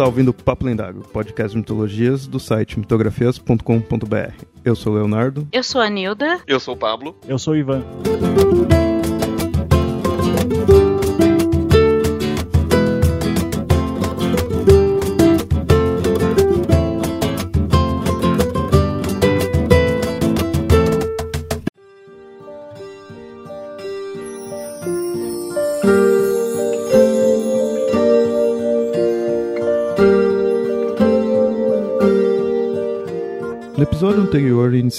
[0.00, 4.44] está ouvindo Papo Lendário, podcast de mitologias do site mitografias.com.br.
[4.64, 5.46] Eu sou o Leonardo.
[5.52, 6.40] Eu sou a Nilda.
[6.46, 7.14] Eu sou o Pablo.
[7.28, 7.84] Eu sou o Ivan.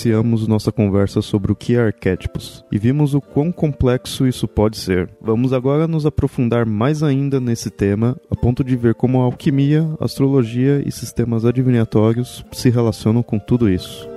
[0.01, 4.77] Iniciamos nossa conversa sobre o que é arquétipos e vimos o quão complexo isso pode
[4.77, 5.07] ser.
[5.21, 9.87] Vamos agora nos aprofundar mais ainda nesse tema, a ponto de ver como a alquimia,
[9.99, 14.10] astrologia e sistemas adivinhatórios se relacionam com tudo isso.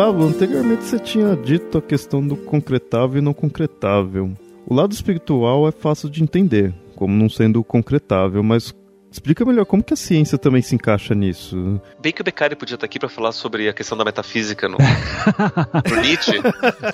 [0.00, 4.32] Pablo, anteriormente você tinha dito a questão do concretável e não concretável.
[4.66, 8.74] O lado espiritual é fácil de entender, como não sendo concretável, mas
[9.10, 11.80] explica melhor como que a ciência também se encaixa nisso.
[12.00, 14.78] Bem que o Beccari podia estar aqui para falar sobre a questão da metafísica no,
[15.90, 16.40] no Nietzsche.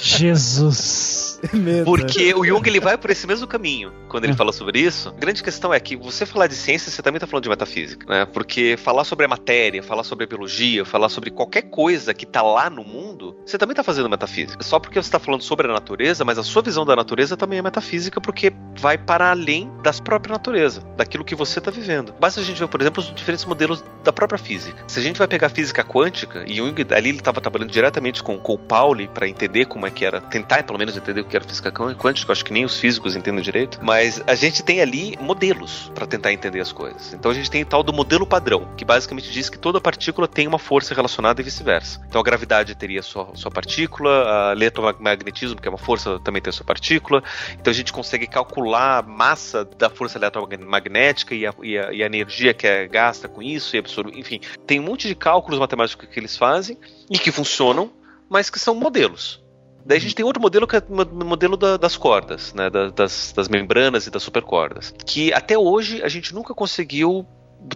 [0.01, 1.41] Jesus.
[1.85, 5.11] Porque o Jung ele vai por esse mesmo caminho quando ele fala sobre isso.
[5.11, 8.07] A grande questão é que você falar de ciência, você também está falando de metafísica,
[8.07, 8.27] né?
[8.27, 12.43] Porque falar sobre a matéria, falar sobre a biologia, falar sobre qualquer coisa que está
[12.43, 14.63] lá no mundo, você também está fazendo metafísica.
[14.63, 17.59] Só porque você está falando sobre a natureza, mas a sua visão da natureza também
[17.59, 22.13] é metafísica porque vai para além da própria natureza, daquilo que você está vivendo.
[22.19, 24.85] Basta a gente ver, por exemplo, os diferentes modelos da própria física.
[24.87, 28.39] Se a gente vai pegar física quântica, e Jung ali ele estava trabalhando diretamente com,
[28.39, 31.37] com o Pauli para entender como é que era, tentar pelo menos entender o que
[31.37, 35.17] era física quântica, acho que nem os físicos entendem direito, mas a gente tem ali
[35.21, 37.15] modelos para tentar entender as coisas.
[37.15, 40.29] Então a gente tem o tal do modelo padrão, que basicamente diz que toda partícula
[40.29, 42.01] tem uma força relacionada e vice-versa.
[42.09, 46.51] Então a gravidade teria sua, sua partícula, a eletromagnetismo, que é uma força, também tem
[46.51, 47.23] a sua partícula.
[47.55, 52.03] Então a gente consegue calcular a massa da força eletromagnética e a, e a, e
[52.03, 54.19] a energia que é gasta com isso e absorve.
[54.19, 56.79] Enfim, tem um monte de cálculos matemáticos que eles fazem
[57.11, 57.91] e que funcionam,
[58.29, 59.45] mas que são modelos.
[59.85, 63.33] Daí a gente tem outro modelo que é o modelo da, das cordas, né, das,
[63.33, 67.25] das membranas e das supercordas, que até hoje a gente nunca conseguiu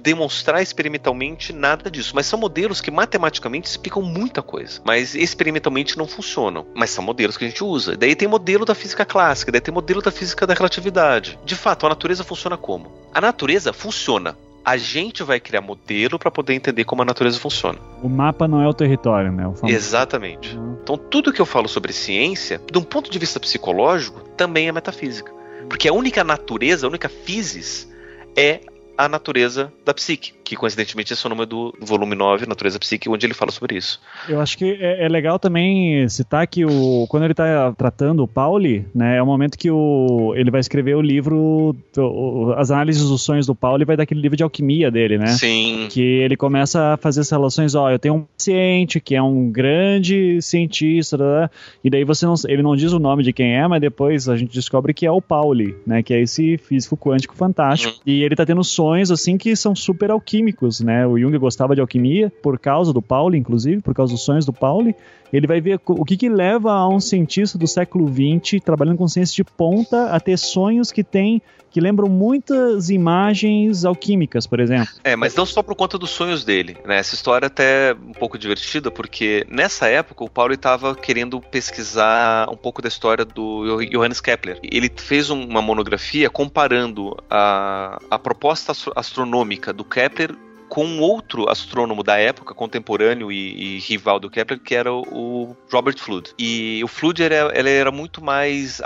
[0.00, 6.06] demonstrar experimentalmente nada disso, mas são modelos que matematicamente explicam muita coisa, mas experimentalmente não
[6.06, 7.96] funcionam, mas são modelos que a gente usa.
[7.96, 11.38] Daí tem modelo da física clássica, daí tem modelo da física da relatividade.
[11.44, 12.92] De fato, a natureza funciona como?
[13.12, 17.78] A natureza funciona a gente vai criar modelo para poder entender como a natureza funciona.
[18.02, 19.46] O mapa não é o território, né?
[19.46, 20.56] O Exatamente.
[20.56, 20.78] Uhum.
[20.82, 24.72] Então, tudo que eu falo sobre ciência, de um ponto de vista psicológico, também é
[24.72, 25.32] metafísica.
[25.68, 27.88] Porque a única natureza, a única physis,
[28.36, 28.60] é
[29.00, 33.08] a natureza da psique, que coincidentemente esse é o nome do volume 9, Natureza Psique,
[33.08, 34.00] onde ele fala sobre isso.
[34.28, 38.26] Eu acho que é, é legal também citar que o, quando ele está tratando o
[38.26, 43.08] Pauli, né, é o momento que o, ele vai escrever o livro, o, as análises
[43.08, 45.28] dos sonhos do Pauli, vai dar aquele livro de alquimia dele, né?
[45.28, 45.86] Sim.
[45.88, 49.52] Que ele começa a fazer as relações, ó, eu tenho um paciente que é um
[49.52, 51.48] grande cientista, né,
[51.84, 54.36] e daí você não, ele não diz o nome de quem é, mas depois a
[54.36, 58.00] gente descobre que é o Pauli, né, que é esse físico quântico fantástico, uhum.
[58.04, 60.39] e ele tá tendo sonhos assim que são super alquímicos,
[60.84, 61.06] né?
[61.06, 64.52] O Jung gostava de alquimia por causa do Pauli, inclusive, por causa dos sonhos do
[64.52, 64.94] Pauli.
[65.32, 69.06] Ele vai ver o que, que leva a um cientista do século XX trabalhando com
[69.06, 71.40] ciência de ponta a ter sonhos que tem
[71.70, 74.92] que lembram muitas imagens alquímicas, por exemplo.
[75.04, 76.98] É, mas não só por conta dos sonhos dele, né?
[76.98, 82.48] Essa história é até um pouco divertida, porque nessa época o Paulo estava querendo pesquisar
[82.50, 84.58] um pouco da história do Johannes Kepler.
[84.62, 90.34] Ele fez uma monografia comparando a, a proposta astronômica do Kepler
[90.70, 95.98] com outro astrônomo da época, contemporâneo e, e, rival do Kepler, que era o Robert
[95.98, 96.32] Flood.
[96.38, 98.80] E o Flood era, ele era muito mais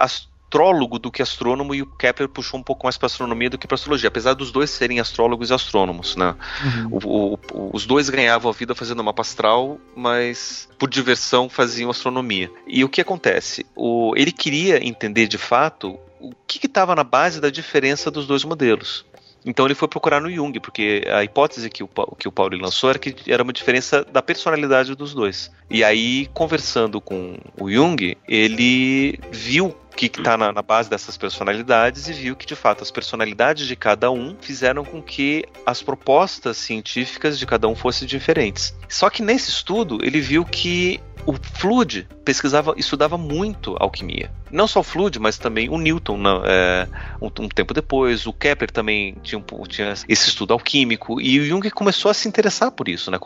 [0.55, 3.67] astrólogo do que astrônomo e o Kepler puxou um pouco mais para astronomia do que
[3.67, 6.35] para astrologia, apesar dos dois serem astrólogos e astrônomos, né?
[6.65, 6.99] Uhum.
[7.03, 12.51] O, o, os dois ganhavam a vida fazendo mapa astral, mas por diversão faziam astronomia.
[12.69, 13.67] E o que acontece?
[13.75, 18.45] O, ele queria entender de fato o que estava na base da diferença dos dois
[18.45, 19.05] modelos.
[19.45, 22.89] Então ele foi procurar no Jung, porque a hipótese que o, que o Paulo lançou
[22.89, 25.51] era que era uma diferença da personalidade dos dois.
[25.69, 32.09] E aí, conversando com o Jung, ele viu que está na, na, base dessas personalidades
[32.09, 36.57] e viu que, de fato, as personalidades de cada um fizeram com que as propostas
[36.57, 38.75] científicas de cada um fossem diferentes.
[38.89, 44.31] Só que nesse estudo, ele viu que o Flood pesquisava, estudava muito alquimia.
[44.51, 46.87] Não só o Flood, mas também o Newton, é,
[47.21, 48.27] um, um, tempo depois.
[48.27, 51.21] O Kepler também tinha, tinha, esse estudo alquímico.
[51.21, 53.19] E o Jung começou a se interessar por isso, né,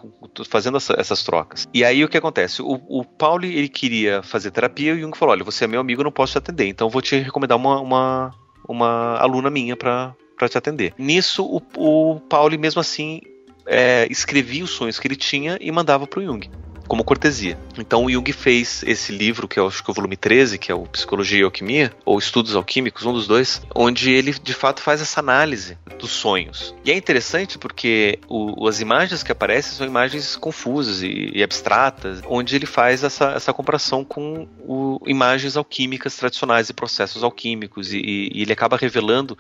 [0.49, 1.69] fazendo essa, essas trocas.
[1.73, 2.63] E aí o que acontece?
[2.63, 5.81] O, o Pauli ele queria fazer terapia e o Jung falou: olha, você é meu
[5.81, 8.35] amigo, não posso te atender, então eu vou te recomendar uma, uma,
[8.67, 10.15] uma aluna minha para
[10.49, 10.95] te atender.
[10.99, 13.21] Nisso, o, o Pauli, mesmo assim,
[13.67, 16.49] é, escrevia os sonhos que ele tinha e mandava para o Jung
[16.89, 17.59] como cortesia.
[17.77, 20.75] Então Jung fez esse livro, que é acho que é o volume 13, que é
[20.75, 25.01] o Psicologia e Alquimia, ou Estudos Alquímicos, um dos dois, onde ele de fato faz
[25.01, 26.75] essa análise dos sonhos.
[26.85, 32.21] E é interessante porque o, as imagens que aparecem são imagens confusas e, e abstratas,
[32.27, 38.31] onde ele faz essa, essa comparação com o, imagens alquímicas tradicionais e processos alquímicos, e,
[38.33, 39.37] e ele acaba revelando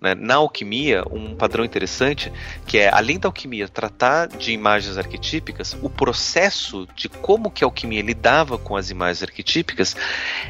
[0.00, 2.32] né, na alquimia um padrão interessante,
[2.66, 7.66] que é, além da alquimia tratar de imagens arquetípicas, o processo de como que a
[7.66, 9.96] alquimia lidava com as imagens arquetípicas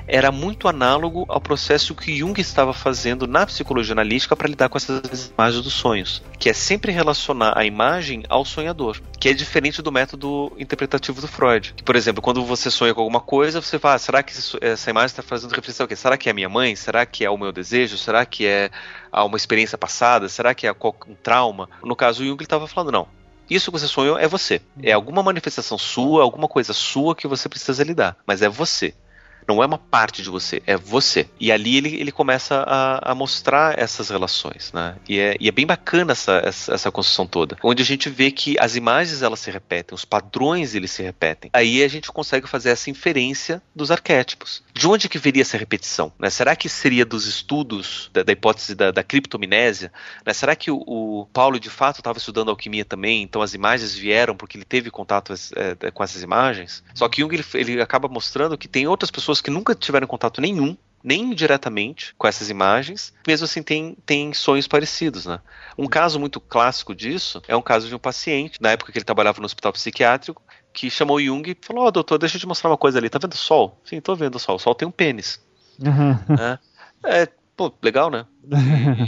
[0.06, 4.78] era muito análogo ao processo que Jung estava fazendo na psicologia analítica para lidar com
[4.78, 9.82] essas imagens dos sonhos, que é sempre relacionar a imagem ao sonhador, que é diferente
[9.82, 11.74] do método interpretativo do Freud.
[11.76, 14.90] Que, por exemplo, quando você sonha com alguma coisa, você fala, ah, será que essa
[14.90, 15.96] imagem está fazendo referência ao quê?
[15.96, 16.74] Será que é a minha mãe?
[16.76, 17.96] Será que é o meu desejo?
[17.96, 18.70] Será que é
[19.12, 20.28] uma experiência passada?
[20.28, 21.68] Será que é um trauma?
[21.82, 23.21] No caso, o Jung estava falando, não,
[23.54, 24.60] isso que você sonhou é você.
[24.82, 28.16] É alguma manifestação sua, alguma coisa sua que você precisa lidar.
[28.26, 28.94] Mas é você.
[29.46, 31.28] Não é uma parte de você, é você.
[31.38, 34.96] E ali ele, ele começa a, a mostrar essas relações, né?
[35.08, 37.56] E é, e é bem bacana essa, essa, essa, construção toda.
[37.62, 41.50] Onde a gente vê que as imagens elas se repetem, os padrões eles se repetem.
[41.52, 44.62] Aí a gente consegue fazer essa inferência dos arquétipos.
[44.74, 46.12] De onde que viria essa repetição?
[46.18, 46.30] Né?
[46.30, 49.92] Será que seria dos estudos da, da hipótese da, da criptominésia?
[50.24, 50.32] Né?
[50.32, 54.34] Será que o, o, Paulo de fato estava estudando alquimia também, então as imagens vieram
[54.34, 56.82] porque ele teve contato é, com essas imagens?
[56.94, 60.06] Só que Jung ele, ele acaba mostrando que tem outras pessoas pessoas que nunca tiveram
[60.06, 65.40] contato nenhum, nem diretamente com essas imagens, mesmo assim tem, tem sonhos parecidos, né?
[65.76, 69.04] Um caso muito clássico disso é um caso de um paciente, na época que ele
[69.04, 70.42] trabalhava no hospital psiquiátrico,
[70.72, 73.08] que chamou Jung e falou: Ó, oh, doutor, deixa eu te mostrar uma coisa ali,
[73.08, 73.80] tá vendo o sol?
[73.84, 74.56] Sim, tô vendo o sol.
[74.56, 75.40] O sol tem um pênis.
[75.80, 76.36] Uhum.
[77.04, 78.26] É, é, pô, legal, né?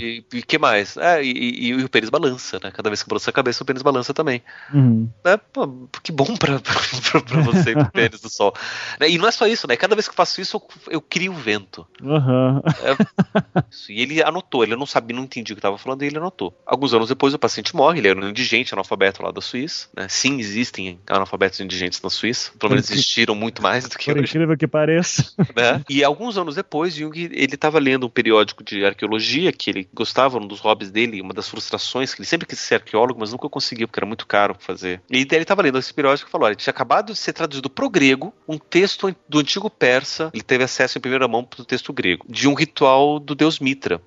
[0.01, 0.97] E, e, que mais?
[0.97, 2.71] É, e, e, e, o pênis balança, né?
[2.71, 4.43] Cada vez que balança a cabeça, o pênis balança também.
[4.73, 5.09] Uhum.
[5.25, 8.55] É, pô, que bom pra, pra, pra você o pênis do sol.
[9.01, 9.77] Né, e não é só isso, né?
[9.77, 11.87] Cada vez que eu faço isso, eu, eu crio o vento.
[12.01, 12.59] Uhum.
[12.83, 16.19] É, e ele anotou, ele não sabia, não entendia o que estava falando, e ele
[16.19, 16.57] anotou.
[16.65, 19.89] Alguns anos depois, o paciente morre, ele era um indigente analfabeto lá da Suíça.
[19.97, 20.07] Né?
[20.09, 22.53] Sim, existem analfabetos indigentes na Suíça.
[22.59, 24.31] Pelo menos existiram muito mais do que Por hoje.
[24.31, 25.33] incrível que pareça.
[25.57, 25.83] Né?
[25.89, 30.39] E alguns anos depois, Jung, ele estava lendo um periódico de arqueologia que ele gostava,
[30.39, 33.49] um dos hobbies dele, uma das frustrações, que ele sempre quis ser arqueólogo, mas nunca
[33.49, 35.03] conseguiu, porque era muito caro fazer.
[35.11, 37.91] E ele estava lendo esse periódico e falou: olha, tinha acabado de ser traduzido pro
[37.91, 41.93] grego um texto do antigo persa, ele teve acesso em primeira mão para o texto
[41.93, 44.01] grego, de um ritual do deus Mitra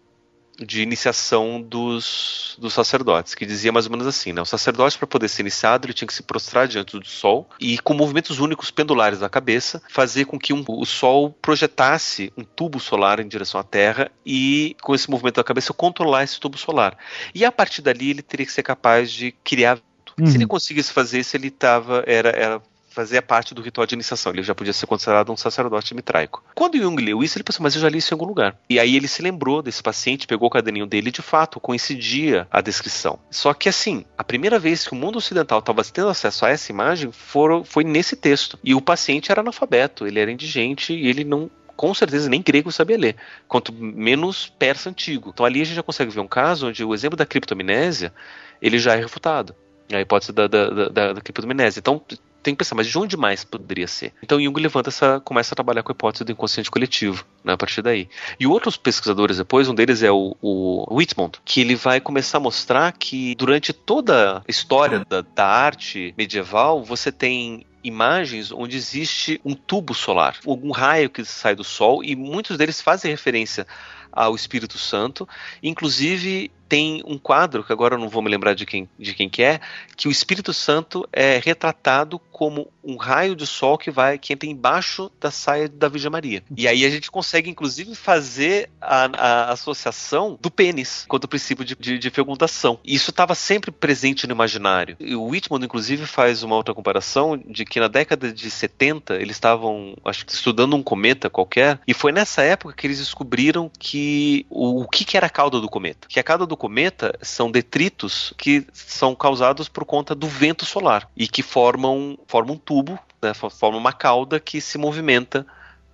[0.59, 4.42] de iniciação dos, dos sacerdotes, que dizia mais ou menos assim, né?
[4.42, 7.77] O sacerdote, para poder ser iniciado, ele tinha que se prostrar diante do sol e,
[7.80, 12.80] com movimentos únicos pendulares da cabeça, fazer com que um, o sol projetasse um tubo
[12.80, 16.98] solar em direção à Terra e, com esse movimento da cabeça, controlar esse tubo solar.
[17.33, 19.80] E, a partir dali, ele teria que ser capaz de criar
[20.19, 20.25] Uhum.
[20.25, 22.62] Se ele conseguisse fazer isso, ele tava, era, era
[22.98, 24.32] fazia parte do ritual de iniciação.
[24.32, 26.44] Ele já podia ser considerado um sacerdote mitraico.
[26.56, 28.57] Quando Jung leu isso, ele pensou, mas eu já li isso em algum lugar.
[28.68, 32.48] E aí ele se lembrou desse paciente, pegou o caderninho dele e, de fato, coincidia
[32.50, 33.19] a descrição.
[33.30, 36.71] Só que, assim, a primeira vez que o mundo ocidental estava tendo acesso a essa
[36.71, 38.57] imagem foram, foi nesse texto.
[38.64, 42.71] E o paciente era analfabeto, ele era indigente e ele não com certeza nem grego
[42.71, 43.16] sabia ler,
[43.48, 45.30] quanto menos persa antigo.
[45.31, 48.12] Então ali a gente já consegue ver um caso onde o exemplo da criptominésia
[48.60, 49.56] ele já é refutado.
[49.94, 51.80] A hipótese da, da, da, da criptominésia.
[51.80, 52.02] Então
[52.47, 54.13] tem que pensar, mas de onde mais poderia ser?
[54.23, 57.57] Então Jung levanta essa, começa a trabalhar com a hipótese do inconsciente coletivo, né, a
[57.57, 58.07] partir daí.
[58.39, 62.42] E outros pesquisadores depois, um deles é o, o Whitmond, que ele vai começar a
[62.42, 69.42] mostrar que durante toda a história da, da arte medieval, você tem imagens onde existe
[69.44, 73.68] um tubo solar, algum raio que sai do Sol, e muitos deles fazem referência
[74.09, 75.27] ao Espírito Santo.
[75.61, 79.30] Inclusive, tem um quadro, que agora eu não vou me lembrar de quem, de quem
[79.30, 79.59] que é,
[79.95, 84.47] que o Espírito Santo é retratado como um raio de sol que vai que entra
[84.47, 86.44] embaixo da saia da Virgem Maria.
[86.56, 91.66] E aí a gente consegue, inclusive, fazer a, a associação do pênis quanto ao princípio
[91.66, 92.80] de, de, de fecundação.
[92.86, 94.95] Isso estava sempre presente no imaginário.
[95.00, 99.36] E o Whitman, inclusive, faz uma outra comparação de que na década de 70 eles
[99.36, 104.45] estavam, acho que, estudando um cometa qualquer, e foi nessa época que eles descobriram que
[104.50, 106.07] o, o que, que era a cauda do cometa.
[106.07, 111.09] Que a cauda do cometa são detritos que são causados por conta do vento solar
[111.16, 115.45] e que formam, formam um tubo, né, formam uma cauda que se movimenta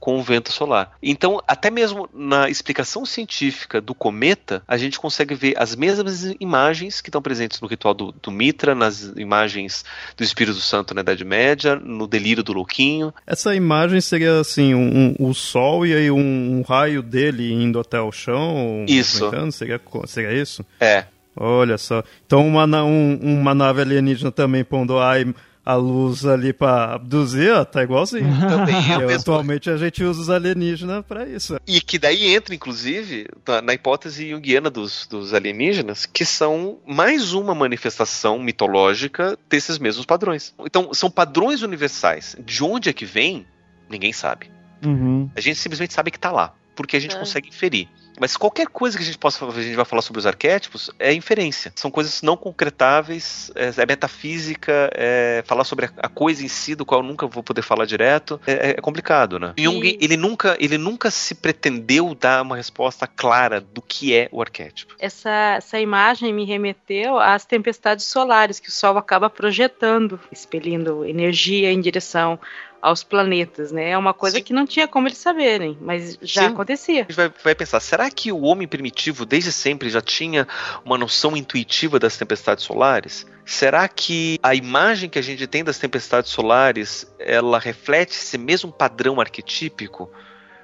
[0.03, 0.91] com o vento solar.
[1.01, 6.99] Então, até mesmo na explicação científica do cometa, a gente consegue ver as mesmas imagens
[6.99, 9.85] que estão presentes no ritual do, do Mitra, nas imagens
[10.17, 13.13] do Espírito Santo na Idade Média, no delírio do Louquinho.
[13.25, 16.17] Essa imagem seria assim, um, um o Sol e aí um,
[16.57, 18.83] um, raio dele indo até o chão?
[18.85, 19.29] Isso.
[19.53, 20.65] Seria, seria isso?
[20.81, 21.05] É.
[21.33, 22.03] Olha só.
[22.25, 25.33] Então uma, um, uma nave alienígena também pondo ai
[25.65, 28.27] a luz ali para abduzir, ó, tá igualzinho.
[28.49, 31.57] Também é atualmente a gente usa os alienígenas para isso.
[31.65, 37.33] E que daí entra, inclusive, na, na hipótese junguiana dos, dos alienígenas, que são mais
[37.33, 40.53] uma manifestação mitológica desses mesmos padrões.
[40.59, 42.35] Então, são padrões universais.
[42.43, 43.45] De onde é que vem,
[43.89, 44.51] ninguém sabe.
[44.85, 45.29] Uhum.
[45.35, 47.19] A gente simplesmente sabe que tá lá, porque a gente é.
[47.19, 47.87] consegue inferir.
[48.19, 51.13] Mas qualquer coisa que a gente possa a gente vai falar sobre os arquétipos é
[51.13, 51.71] inferência.
[51.75, 56.75] São coisas não concretáveis, é, é metafísica, é falar sobre a, a, coisa em si,
[56.75, 58.39] do qual eu nunca vou poder falar direto.
[58.45, 59.53] É, é complicado, né?
[59.57, 59.63] E...
[59.63, 64.41] Jung, ele nunca, ele nunca se pretendeu dar uma resposta clara do que é o
[64.41, 64.95] arquétipo.
[64.99, 71.71] Essa, essa imagem me remeteu às tempestades solares que o Sol acaba projetando, expelindo energia
[71.71, 72.39] em direção
[72.83, 73.91] aos planetas, né?
[73.91, 74.43] É uma coisa Sim.
[74.43, 76.47] que não tinha como eles saberem, mas já Sim.
[76.49, 76.99] acontecia.
[76.99, 80.45] A gente vai, vai, pensar, será que o homem primitivo desde sempre já tinha
[80.83, 83.25] uma noção intuitiva das tempestades solares?
[83.45, 88.69] Será que a imagem que a gente tem das tempestades solares, ela reflete esse mesmo
[88.69, 90.11] padrão arquetípico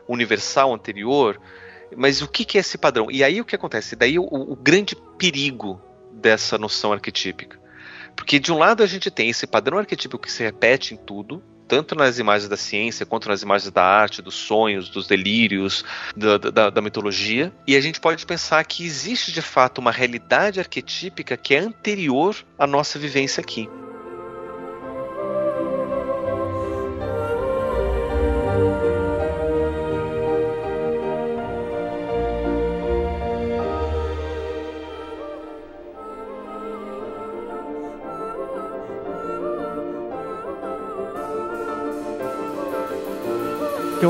[0.05, 1.39] universal anterior?
[1.95, 3.09] Mas o que, que é esse padrão?
[3.09, 3.95] E aí o que acontece?
[3.95, 7.57] Daí o, o grande perigo dessa noção arquetípica.
[8.13, 11.41] Porque de um lado a gente tem esse padrão arquetípico que se repete em tudo,
[11.69, 15.85] tanto nas imagens da ciência quanto nas imagens da arte, dos sonhos, dos delírios,
[16.17, 17.53] da, da, da mitologia.
[17.67, 22.35] E a gente pode pensar que existe de fato uma realidade arquetípica que é anterior
[22.57, 23.69] à nossa vivência aqui.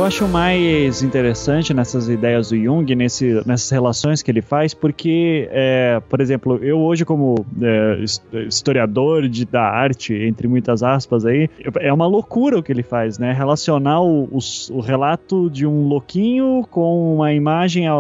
[0.09, 6.01] Acho mais interessante nessas ideias do Jung, nesse, nessas relações que ele faz, porque, é,
[6.09, 8.03] por exemplo, eu hoje como é,
[8.47, 11.47] historiador de, da arte, entre muitas aspas aí,
[11.79, 13.33] é uma loucura o que ele faz, né?
[13.33, 14.39] Relacionar o, o,
[14.71, 17.93] o relato de um louquinho com uma imagem a,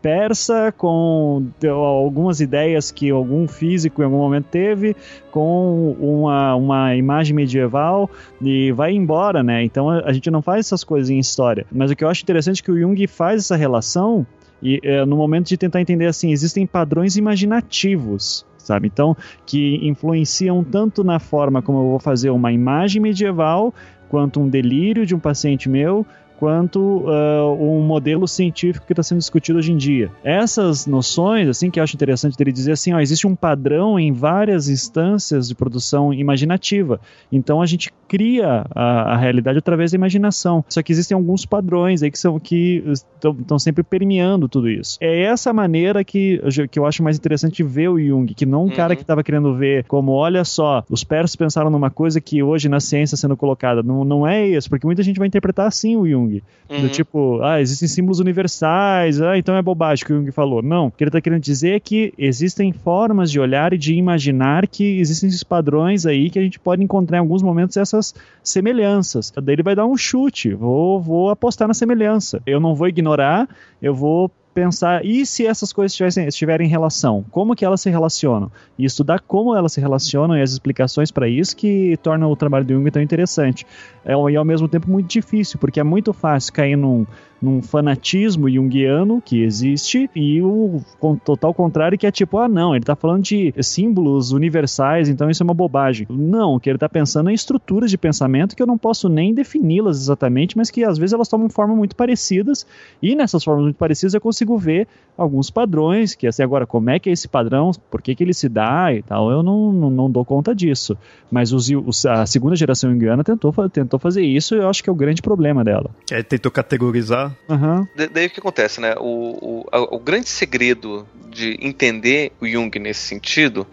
[0.00, 4.94] persa, com algumas ideias que algum físico em algum momento teve,
[5.32, 8.08] com uma, uma imagem medieval
[8.40, 9.64] e vai embora, né?
[9.64, 11.39] Então a, a gente não faz essas coisas em história.
[11.70, 14.26] Mas o que eu acho interessante é que o Jung faz essa relação
[14.62, 18.88] e é, no momento de tentar entender assim, existem padrões imaginativos, sabe?
[18.88, 19.16] Então,
[19.46, 23.74] que influenciam tanto na forma como eu vou fazer uma imagem medieval,
[24.08, 26.06] quanto um delírio de um paciente meu,
[26.40, 30.10] quanto uh, um modelo científico que está sendo discutido hoje em dia.
[30.24, 34.10] Essas noções, assim, que eu acho interessante dele dizer assim, ó, existe um padrão em
[34.10, 36.98] várias instâncias de produção imaginativa.
[37.30, 40.64] Então a gente cria a, a realidade através da imaginação.
[40.66, 42.82] Só que existem alguns padrões aí que são que
[43.22, 44.96] estão sempre permeando tudo isso.
[45.00, 48.64] É essa maneira que, que eu acho mais interessante ver o Jung, que não um
[48.64, 48.70] uhum.
[48.70, 52.68] cara que estava querendo ver como, olha só, os persas pensaram numa coisa que hoje
[52.68, 53.82] na ciência sendo colocada.
[53.82, 56.29] Não, não é isso, porque muita gente vai interpretar assim o Jung.
[56.30, 56.42] Jung.
[56.70, 56.82] Uhum.
[56.82, 60.62] Do tipo, ah, existem símbolos universais, ah, então é bobagem que o Jung falou.
[60.62, 63.94] Não, o que ele está querendo dizer é que existem formas de olhar e de
[63.94, 68.14] imaginar que existem esses padrões aí que a gente pode encontrar em alguns momentos essas
[68.42, 69.32] semelhanças.
[69.36, 72.40] Daí ele vai dar um chute, vou, vou apostar na semelhança.
[72.46, 73.48] Eu não vou ignorar,
[73.82, 74.30] eu vou
[74.60, 77.24] pensar, e se essas coisas tivessem, estiverem em relação?
[77.30, 78.52] Como que elas se relacionam?
[78.78, 82.64] E estudar como elas se relacionam e as explicações para isso que torna o trabalho
[82.64, 83.66] do Jung tão interessante.
[84.04, 87.06] É, e ao mesmo tempo muito difícil, porque é muito fácil cair num,
[87.40, 90.80] num fanatismo junguiano que existe e o
[91.24, 95.42] total contrário que é tipo, ah não, ele está falando de símbolos universais, então isso
[95.42, 96.06] é uma bobagem.
[96.10, 99.08] Não, o que ele está pensando é em estruturas de pensamento que eu não posso
[99.08, 102.66] nem defini-las exatamente, mas que às vezes elas tomam forma muito parecidas
[103.02, 106.98] e nessas formas muito parecidas eu consigo ver alguns padrões, que assim, agora, como é
[106.98, 109.90] que é esse padrão, por que, que ele se dá e tal, eu não, não,
[109.90, 110.96] não dou conta disso.
[111.30, 114.88] Mas os, os, a segunda geração indiana tentou, tentou fazer isso e eu acho que
[114.88, 115.90] é o grande problema dela.
[116.10, 117.29] É, tentou categorizar.
[117.48, 117.86] Uhum.
[118.12, 118.94] daí o que acontece, né?
[118.98, 123.66] O, o, o grande segredo de entender o Jung nesse sentido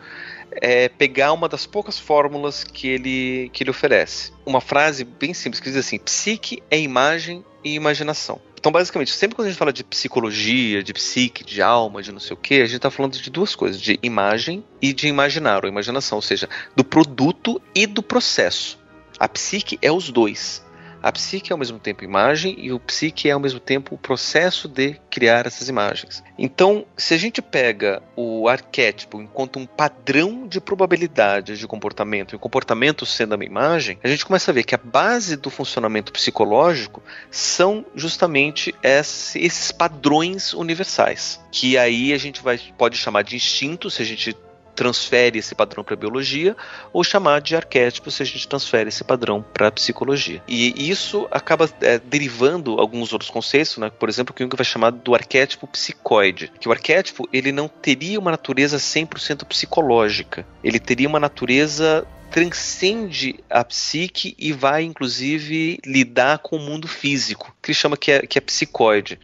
[0.61, 4.31] é pegar uma das poucas fórmulas que ele, que ele oferece.
[4.45, 8.39] Uma frase bem simples que diz assim: psique é imagem e imaginação.
[8.59, 12.19] Então, basicamente, sempre quando a gente fala de psicologia, de psique, de alma, de não
[12.19, 15.63] sei o que, a gente está falando de duas coisas: de imagem e de imaginar,
[15.63, 18.79] ou imaginação, ou seja, do produto e do processo.
[19.19, 20.63] A psique é os dois.
[21.07, 23.97] A psique é ao mesmo tempo imagem e o psique é ao mesmo tempo o
[23.97, 26.21] processo de criar essas imagens.
[26.37, 32.35] Então, se a gente pega o arquétipo enquanto um padrão de probabilidade de comportamento, e
[32.35, 36.11] o comportamento sendo uma imagem, a gente começa a ver que a base do funcionamento
[36.11, 43.89] psicológico são justamente esses padrões universais, que aí a gente vai, pode chamar de instinto,
[43.89, 44.35] se a gente
[44.77, 46.55] transfere esse padrão para a biologia,
[46.93, 50.41] ou chamar de arquétipo se a gente transfere esse padrão para a psicologia.
[50.47, 53.89] E isso acaba é, derivando alguns outros conceitos, né?
[53.89, 58.19] por exemplo, que Jung vai chamar do arquétipo psicoide, que o arquétipo ele não teria
[58.19, 66.39] uma natureza 100% psicológica, ele teria uma natureza transcende a psique e vai inclusive lidar
[66.39, 69.17] com o mundo físico, que ele chama que é, que é psicoide.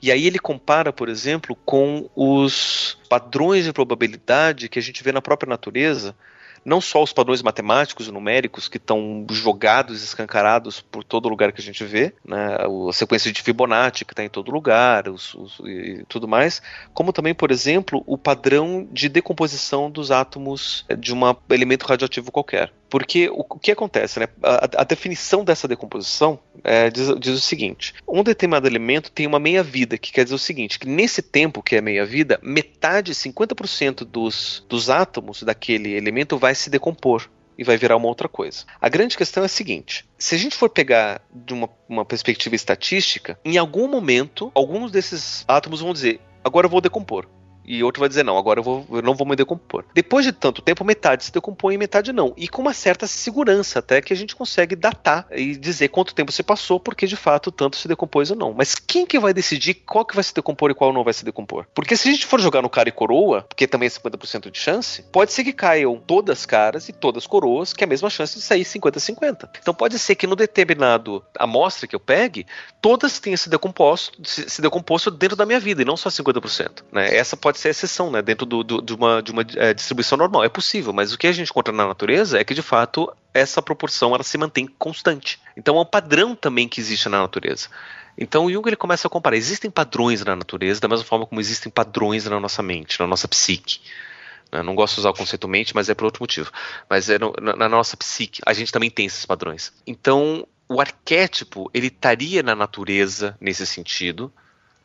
[0.00, 5.10] E aí ele compara, por exemplo, com os padrões de probabilidade que a gente vê
[5.10, 6.14] na própria natureza,
[6.68, 11.60] não só os padrões matemáticos e numéricos que estão jogados, escancarados por todo lugar que
[11.60, 12.58] a gente vê, né?
[12.88, 17.12] a sequência de Fibonacci que está em todo lugar os, os, e tudo mais, como
[17.12, 21.20] também, por exemplo, o padrão de decomposição dos átomos de um
[21.50, 22.72] elemento radioativo qualquer.
[22.90, 24.28] Porque o, o que acontece, né?
[24.42, 29.38] A, a definição dessa decomposição é, diz, diz, o seguinte: um determinado elemento tem uma
[29.38, 34.64] meia-vida, que quer dizer o seguinte: que nesse tempo que é meia-vida, metade, 50% dos,
[34.68, 38.64] dos átomos daquele elemento vai se decompor e vai virar uma outra coisa.
[38.80, 42.54] A grande questão é a seguinte: se a gente for pegar de uma, uma perspectiva
[42.54, 47.26] estatística, em algum momento, alguns desses átomos vão dizer, agora eu vou decompor
[47.68, 49.84] e outro vai dizer, não, agora eu, vou, eu não vou me decompor.
[49.94, 52.32] Depois de tanto tempo, metade se decompõe e metade não.
[52.36, 56.32] E com uma certa segurança até que a gente consegue datar e dizer quanto tempo
[56.32, 58.54] se passou, porque de fato tanto se decompôs ou não.
[58.54, 61.24] Mas quem que vai decidir qual que vai se decompor e qual não vai se
[61.24, 61.66] decompor?
[61.74, 64.58] Porque se a gente for jogar no cara e coroa, porque também é 50% de
[64.58, 68.34] chance, pode ser que caiam todas caras e todas coroas, que é a mesma chance
[68.34, 69.48] de sair 50-50.
[69.60, 72.46] Então pode ser que no determinado amostra que eu pegue,
[72.80, 76.84] todas tenham se decomposto, se, se decomposto dentro da minha vida, e não só 50%.
[76.92, 77.14] Né?
[77.14, 78.22] Essa pode pode ser exceção, né?
[78.22, 80.44] Dentro do, do, de uma, de uma é, distribuição normal.
[80.44, 83.60] É possível, mas o que a gente encontra na natureza é que, de fato, essa
[83.60, 85.40] proporção ela se mantém constante.
[85.56, 87.68] Então é um padrão também que existe na natureza.
[88.16, 89.36] Então Jung ele começa a comparar.
[89.36, 93.26] Existem padrões na natureza, da mesma forma como existem padrões na nossa mente, na nossa
[93.26, 93.80] psique.
[94.50, 96.50] Eu não gosto de usar o conceito mente, mas é por outro motivo.
[96.88, 99.72] Mas é no, na nossa psique, a gente também tem esses padrões.
[99.86, 104.32] Então, o arquétipo, ele estaria na natureza nesse sentido,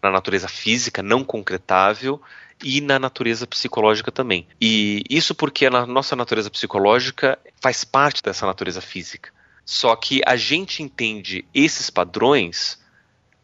[0.02, 2.22] na natureza física, não concretável,
[2.64, 4.48] e na natureza psicológica também.
[4.60, 9.32] E isso porque a nossa natureza psicológica faz parte dessa natureza física.
[9.66, 12.82] Só que a gente entende esses padrões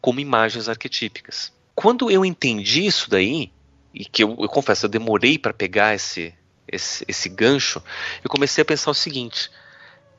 [0.00, 1.52] como imagens arquetípicas.
[1.74, 3.52] Quando eu entendi isso daí,
[3.92, 6.34] e que eu, eu confesso, eu demorei para pegar esse,
[6.66, 7.82] esse, esse gancho,
[8.22, 9.50] eu comecei a pensar o seguinte: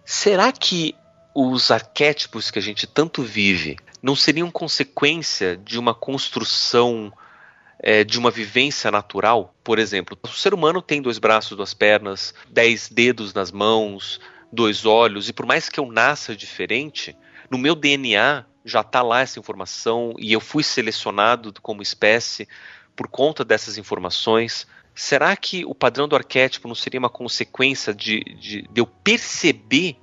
[0.05, 0.95] será que
[1.33, 7.13] os arquétipos que a gente tanto vive não seriam consequência de uma construção
[7.81, 9.55] é, de uma vivência natural.
[9.63, 14.19] Por exemplo, o ser humano tem dois braços, duas pernas, dez dedos nas mãos,
[14.51, 17.15] dois olhos, e por mais que eu nasça diferente,
[17.49, 22.47] no meu DNA já está lá essa informação e eu fui selecionado como espécie
[22.95, 24.67] por conta dessas informações.
[24.93, 29.97] Será que o padrão do arquétipo não seria uma consequência de, de, de eu perceber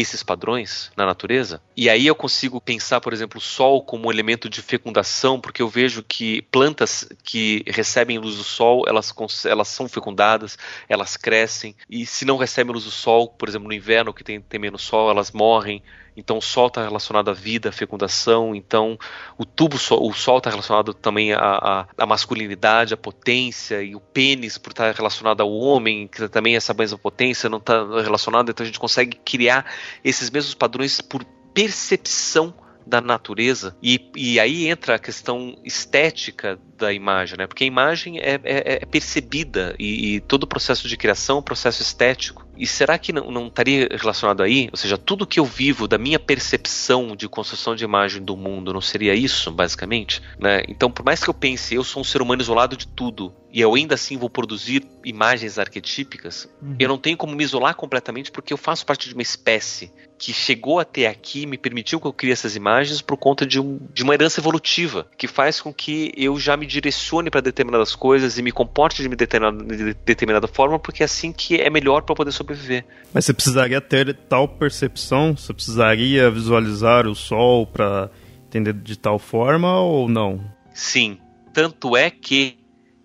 [0.00, 1.60] esses padrões na natureza.
[1.76, 5.60] E aí eu consigo pensar, por exemplo, o sol como um elemento de fecundação, porque
[5.60, 9.12] eu vejo que plantas que recebem luz do sol, elas,
[9.44, 10.56] elas são fecundadas,
[10.88, 14.40] elas crescem, e se não recebem luz do sol, por exemplo, no inverno que tem,
[14.40, 15.82] tem menos sol, elas morrem.
[16.18, 18.54] Então o Sol está relacionado à vida, à fecundação.
[18.54, 18.98] Então
[19.38, 24.58] o tubo, o Sol está relacionado também à, à, masculinidade, à potência e o pênis
[24.58, 28.50] por estar tá relacionado ao homem, que também essa mesma potência não está relacionada.
[28.50, 29.64] Então a gente consegue criar
[30.04, 32.54] esses mesmos padrões por percepção
[32.88, 37.46] da natureza e, e aí entra a questão estética da imagem, né?
[37.46, 41.38] Porque a imagem é, é, é percebida e, e, todo o processo de criação é
[41.40, 42.47] um processo estético.
[42.58, 44.68] E será que não, não estaria relacionado aí?
[44.72, 48.72] Ou seja, tudo que eu vivo da minha percepção de construção de imagem do mundo
[48.72, 50.20] não seria isso, basicamente?
[50.38, 50.62] Né?
[50.68, 53.60] Então, por mais que eu pense, eu sou um ser humano isolado de tudo, e
[53.60, 56.76] eu ainda assim vou produzir imagens arquetípicas, uhum.
[56.78, 60.32] eu não tenho como me isolar completamente porque eu faço parte de uma espécie que
[60.32, 64.02] chegou até aqui, me permitiu que eu crie essas imagens por conta de, um, de
[64.02, 68.42] uma herança evolutiva, que faz com que eu já me direcione para determinadas coisas e
[68.42, 72.32] me comporte de, determinada, de determinada forma, porque é assim que é melhor para poder
[72.32, 72.84] sobreviver.
[73.14, 75.36] Mas você precisaria ter tal percepção?
[75.36, 78.10] Você precisaria visualizar o Sol para
[78.46, 80.44] entender de tal forma ou não?
[80.74, 81.18] Sim.
[81.52, 82.57] Tanto é que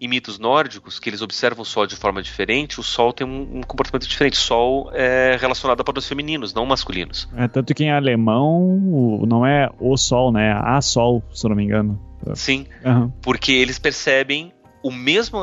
[0.04, 3.60] em mitos nórdicos, que eles observam o Sol de forma diferente, o Sol tem um,
[3.60, 4.34] um comportamento diferente.
[4.34, 7.30] O Sol é relacionado a padrões femininos, não masculinos.
[7.38, 10.50] É, tanto que em alemão não é o Sol, né?
[10.50, 11.98] É a Sol, se eu não me engano.
[12.36, 13.10] Sim, uhum.
[13.22, 14.52] porque eles percebem
[14.84, 15.39] o mesmo,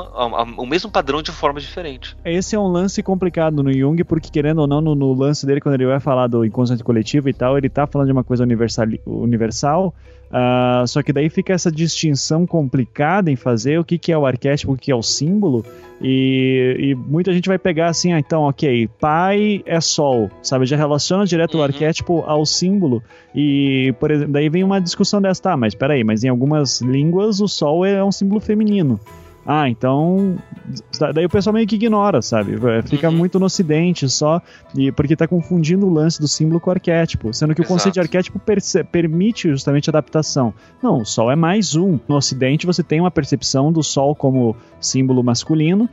[0.59, 2.15] o mesmo padrão de forma diferente.
[2.23, 5.63] Esse é um lance complicado no Jung, porque querendo ou não, no, no lance dele,
[5.63, 8.45] quando ele vai falar do inconsciente coletivo e tal, ele tá falando de uma coisa
[8.45, 9.95] universal, universal
[10.31, 14.25] Uh, só que daí fica essa distinção complicada em fazer o que, que é o
[14.25, 15.67] arquétipo, o que é o símbolo,
[16.01, 20.67] e, e, muita gente vai pegar assim, ah, então, ok, pai é sol, sabe?
[20.67, 21.61] Já relaciona direto uhum.
[21.61, 23.03] o arquétipo ao símbolo,
[23.35, 27.41] e, por exemplo, daí vem uma discussão dessa, tá, mas peraí, mas em algumas línguas
[27.41, 29.01] o sol é um símbolo feminino.
[29.47, 30.37] Ah, então.
[31.15, 32.55] Daí o pessoal meio que ignora, sabe?
[32.55, 33.17] É, fica uhum.
[33.17, 34.41] muito no ocidente só,
[34.77, 37.33] e porque tá confundindo o lance do símbolo com o arquétipo.
[37.33, 37.73] Sendo que Exato.
[37.73, 38.41] o conceito de arquétipo
[38.91, 40.53] permite justamente adaptação.
[40.83, 41.99] Não, o sol é mais um.
[42.07, 45.89] No ocidente você tem uma percepção do sol como símbolo masculino,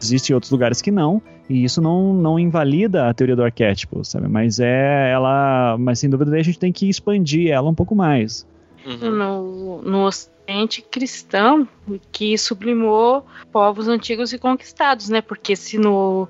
[0.00, 4.28] existem outros lugares que não, e isso não, não invalida a teoria do arquétipo, sabe?
[4.28, 5.76] Mas é ela.
[5.78, 8.46] Mas sem dúvida a gente tem que expandir ela um pouco mais.
[8.86, 9.10] Uhum.
[9.10, 11.68] No, no ocidente cristão
[12.12, 15.20] que sublimou povos antigos e conquistados, né?
[15.20, 16.28] Porque se no,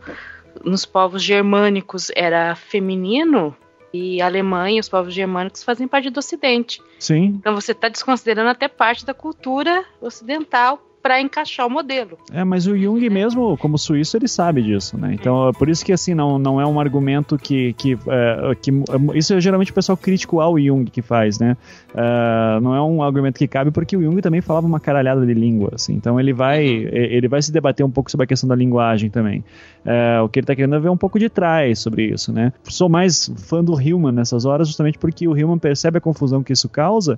[0.65, 3.55] nos povos germânicos era feminino,
[3.93, 6.83] e a Alemanha, os povos germânicos fazem parte do Ocidente.
[6.99, 7.37] Sim.
[7.39, 12.19] Então você está desconsiderando até parte da cultura ocidental para encaixar o modelo.
[12.33, 15.15] É, mas o Jung mesmo, como suíço, ele sabe disso, né?
[15.15, 18.73] Então, é por isso que assim não, não é um argumento que que, é, que
[19.15, 21.57] isso é geralmente o pessoal crítico ao Jung que faz, né?
[21.95, 25.33] Uh, não é um argumento que cabe porque o Jung também falava uma caralhada de
[25.33, 25.95] língua, assim.
[25.95, 26.91] Então ele vai uhum.
[26.93, 29.45] ele vai se debater um pouco sobre a questão da linguagem também.
[29.85, 32.53] Uh, o que ele está querendo é ver um pouco de trás sobre isso, né?
[32.65, 36.53] Sou mais fã do Hillman nessas horas justamente porque o Hillman percebe a confusão que
[36.53, 37.17] isso causa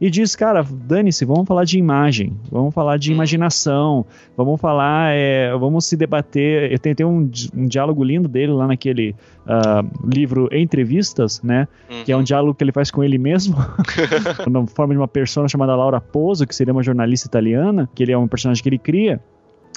[0.00, 3.14] e diz, cara, dane-se, vamos falar de imagem, vamos falar de hum.
[3.14, 6.72] imaginação, vamos falar, é, vamos se debater.
[6.72, 11.68] Eu tentei um, um diálogo lindo dele lá naquele uh, livro Entrevistas, né?
[11.90, 12.04] Uhum.
[12.04, 13.56] Que é um diálogo que ele faz com ele mesmo,
[14.50, 18.12] na forma de uma pessoa chamada Laura Pozo, que seria uma jornalista italiana, que ele
[18.12, 19.20] é um personagem que ele cria.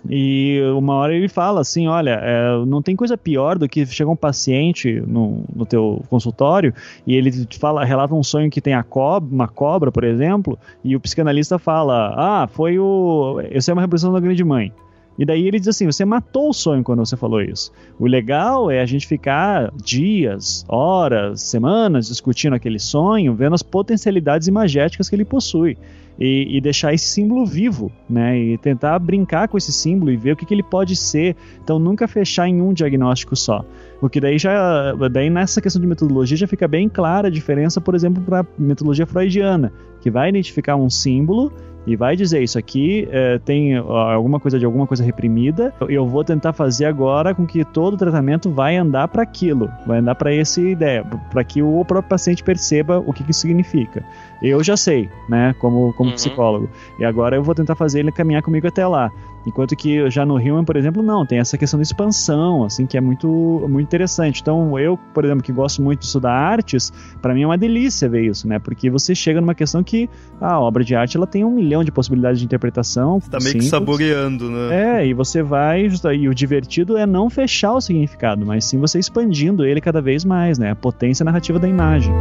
[0.09, 4.09] E uma hora ele fala assim, olha, é, não tem coisa pior do que chega
[4.09, 6.73] um paciente no, no teu consultório
[7.07, 10.59] e ele te fala, relata um sonho que tem a cobra, uma cobra, por exemplo,
[10.83, 13.41] e o psicanalista fala, ah, foi o...
[13.49, 14.73] Essa é uma representação da grande mãe.
[15.17, 17.71] E daí ele diz assim: você matou o sonho quando você falou isso.
[17.99, 24.47] O legal é a gente ficar dias, horas, semanas discutindo aquele sonho, vendo as potencialidades
[24.47, 25.77] imagéticas que ele possui
[26.19, 28.37] e, e, deixar esse símbolo vivo, né?
[28.37, 31.35] E tentar brincar com esse símbolo e ver o que, que ele pode ser.
[31.63, 33.65] Então nunca fechar em um diagnóstico só.
[33.99, 37.95] Porque daí já, daí nessa questão de metodologia já fica bem clara a diferença, por
[37.95, 39.71] exemplo, para a metodologia freudiana,
[40.01, 41.51] que vai identificar um símbolo
[41.85, 45.73] e vai dizer isso aqui é, tem alguma coisa de alguma coisa reprimida.
[45.89, 49.99] Eu vou tentar fazer agora com que todo o tratamento vai andar para aquilo, vai
[49.99, 54.03] andar para essa ideia, para que o próprio paciente perceba o que, que isso significa.
[54.41, 56.15] Eu já sei, né, como, como uhum.
[56.15, 56.69] psicólogo.
[56.99, 59.11] E agora eu vou tentar fazer ele caminhar comigo até lá.
[59.45, 62.97] Enquanto que já no Human, por exemplo, não, tem essa questão da expansão, assim, que
[62.97, 63.27] é muito,
[63.69, 64.41] muito interessante.
[64.41, 68.07] Então, eu, por exemplo, que gosto muito de estudar artes, para mim é uma delícia
[68.07, 68.59] ver isso, né?
[68.59, 71.91] Porque você chega numa questão que a obra de arte ela tem um milhão de
[71.91, 73.19] possibilidades de interpretação.
[73.19, 73.65] Você tá meio simples.
[73.65, 75.01] que saboreando, né?
[75.01, 78.99] É, e você vai, e o divertido é não fechar o significado, mas sim você
[78.99, 80.71] expandindo ele cada vez mais, né?
[80.71, 82.13] A potência narrativa da imagem.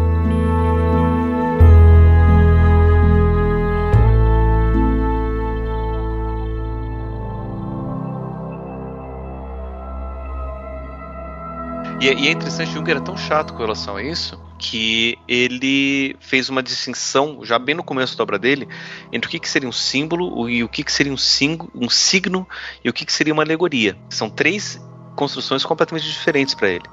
[12.02, 16.48] E, e é interessante, Jung era tão chato com relação a isso que ele fez
[16.48, 18.66] uma distinção, já bem no começo da obra dele,
[19.12, 21.88] entre o que, que seria um símbolo e o que, que seria um, sing, um
[21.88, 22.44] signo
[22.84, 23.96] e o que, que seria uma alegoria.
[24.10, 24.84] São três
[25.14, 26.84] construções completamente diferentes para ele.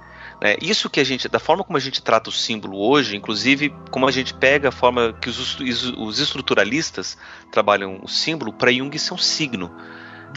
[0.42, 3.74] É, isso que a gente, da forma como a gente trata o símbolo hoje, inclusive
[3.90, 5.60] como a gente pega a forma que os,
[5.98, 7.18] os estruturalistas
[7.52, 9.72] trabalham o símbolo, para Jung isso é um signo.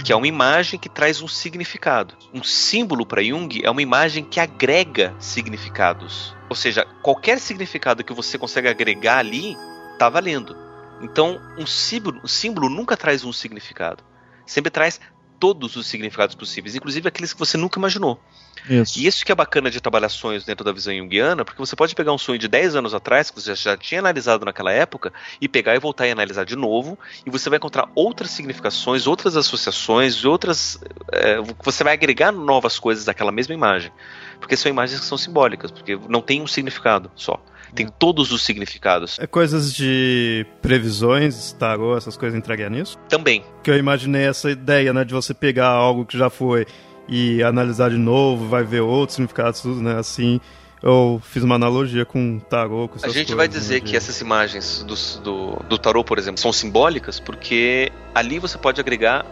[0.05, 2.17] Que é uma imagem que traz um significado.
[2.33, 6.35] Um símbolo para Jung é uma imagem que agrega significados.
[6.49, 9.57] Ou seja, qualquer significado que você consegue agregar ali,
[9.99, 10.57] tá valendo.
[11.01, 14.03] Então, um símbolo, um símbolo nunca traz um significado.
[14.47, 15.01] Sempre traz
[15.39, 18.21] todos os significados possíveis, inclusive aqueles que você nunca imaginou.
[18.69, 18.99] Isso.
[18.99, 21.95] E isso que é bacana de trabalhar sonhos dentro da visão junguiana, porque você pode
[21.95, 25.49] pegar um sonho de 10 anos atrás, que você já tinha analisado naquela época, e
[25.49, 30.25] pegar e voltar e analisar de novo, e você vai encontrar outras significações, outras associações,
[30.25, 30.81] outras.
[31.13, 33.93] É, você vai agregar novas coisas daquela mesma imagem.
[34.39, 37.41] Porque são imagens que são simbólicas, porque não tem um significado só
[37.75, 39.19] tem todos os significados.
[39.19, 42.99] É coisas de previsões, tarô, essas coisas entreguem nisso?
[43.09, 43.45] Também.
[43.63, 46.67] Que eu imaginei essa ideia, né, de você pegar algo que já foi
[47.09, 50.41] e analisar de novo, vai ver outros significados, né, assim.
[50.83, 52.89] Eu fiz uma analogia com tarô.
[52.89, 56.19] Com a gente coisas, vai dizer né, que essas imagens do, do, do tarô, por
[56.19, 59.25] exemplo, são simbólicas porque ali você pode agregar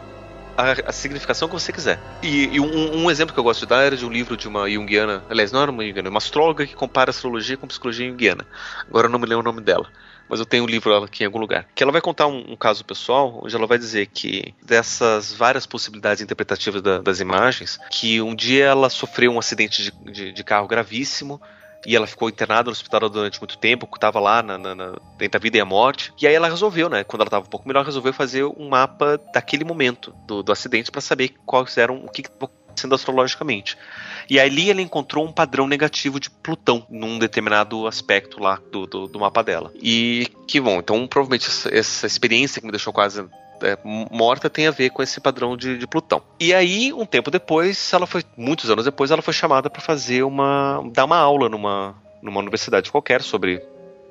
[0.57, 1.99] a, a, significação que você quiser.
[2.23, 4.47] E, e um, um, exemplo que eu gosto de dar era de um livro de
[4.47, 8.47] uma junguiana, aliás, não era uma junguiana, uma astróloga que compara astrologia com psicologia junguiana.
[8.89, 9.89] Agora eu não me lembro o nome dela.
[10.31, 11.67] Mas eu tenho um livro aqui em algum lugar.
[11.75, 15.67] Que ela vai contar um, um caso pessoal, onde ela vai dizer que dessas várias
[15.67, 20.45] possibilidades interpretativas da, das imagens, que um dia ela sofreu um acidente de, de, de
[20.45, 21.41] carro gravíssimo,
[21.87, 25.37] e ela ficou internada no hospital durante muito tempo, estava lá na, na, na, entre
[25.37, 26.13] a vida e a morte.
[26.21, 27.05] E aí ela resolveu, né?
[27.05, 30.91] Quando ela estava um pouco melhor, resolveu fazer um mapa daquele momento do, do acidente
[30.91, 33.77] para saber quais eram o que estava acontecendo astrologicamente.
[34.29, 39.07] E ali ela encontrou um padrão negativo de Plutão num determinado aspecto lá do, do,
[39.09, 39.73] do mapa dela.
[39.83, 43.25] E que bom, então provavelmente essa, essa experiência que me deixou quase
[43.63, 46.23] é, morta tem a ver com esse padrão de, de, Plutão.
[46.39, 50.23] E aí, um tempo depois, ela foi, muitos anos depois, ela foi chamada para fazer
[50.23, 53.63] uma, dar uma aula numa, numa universidade qualquer sobre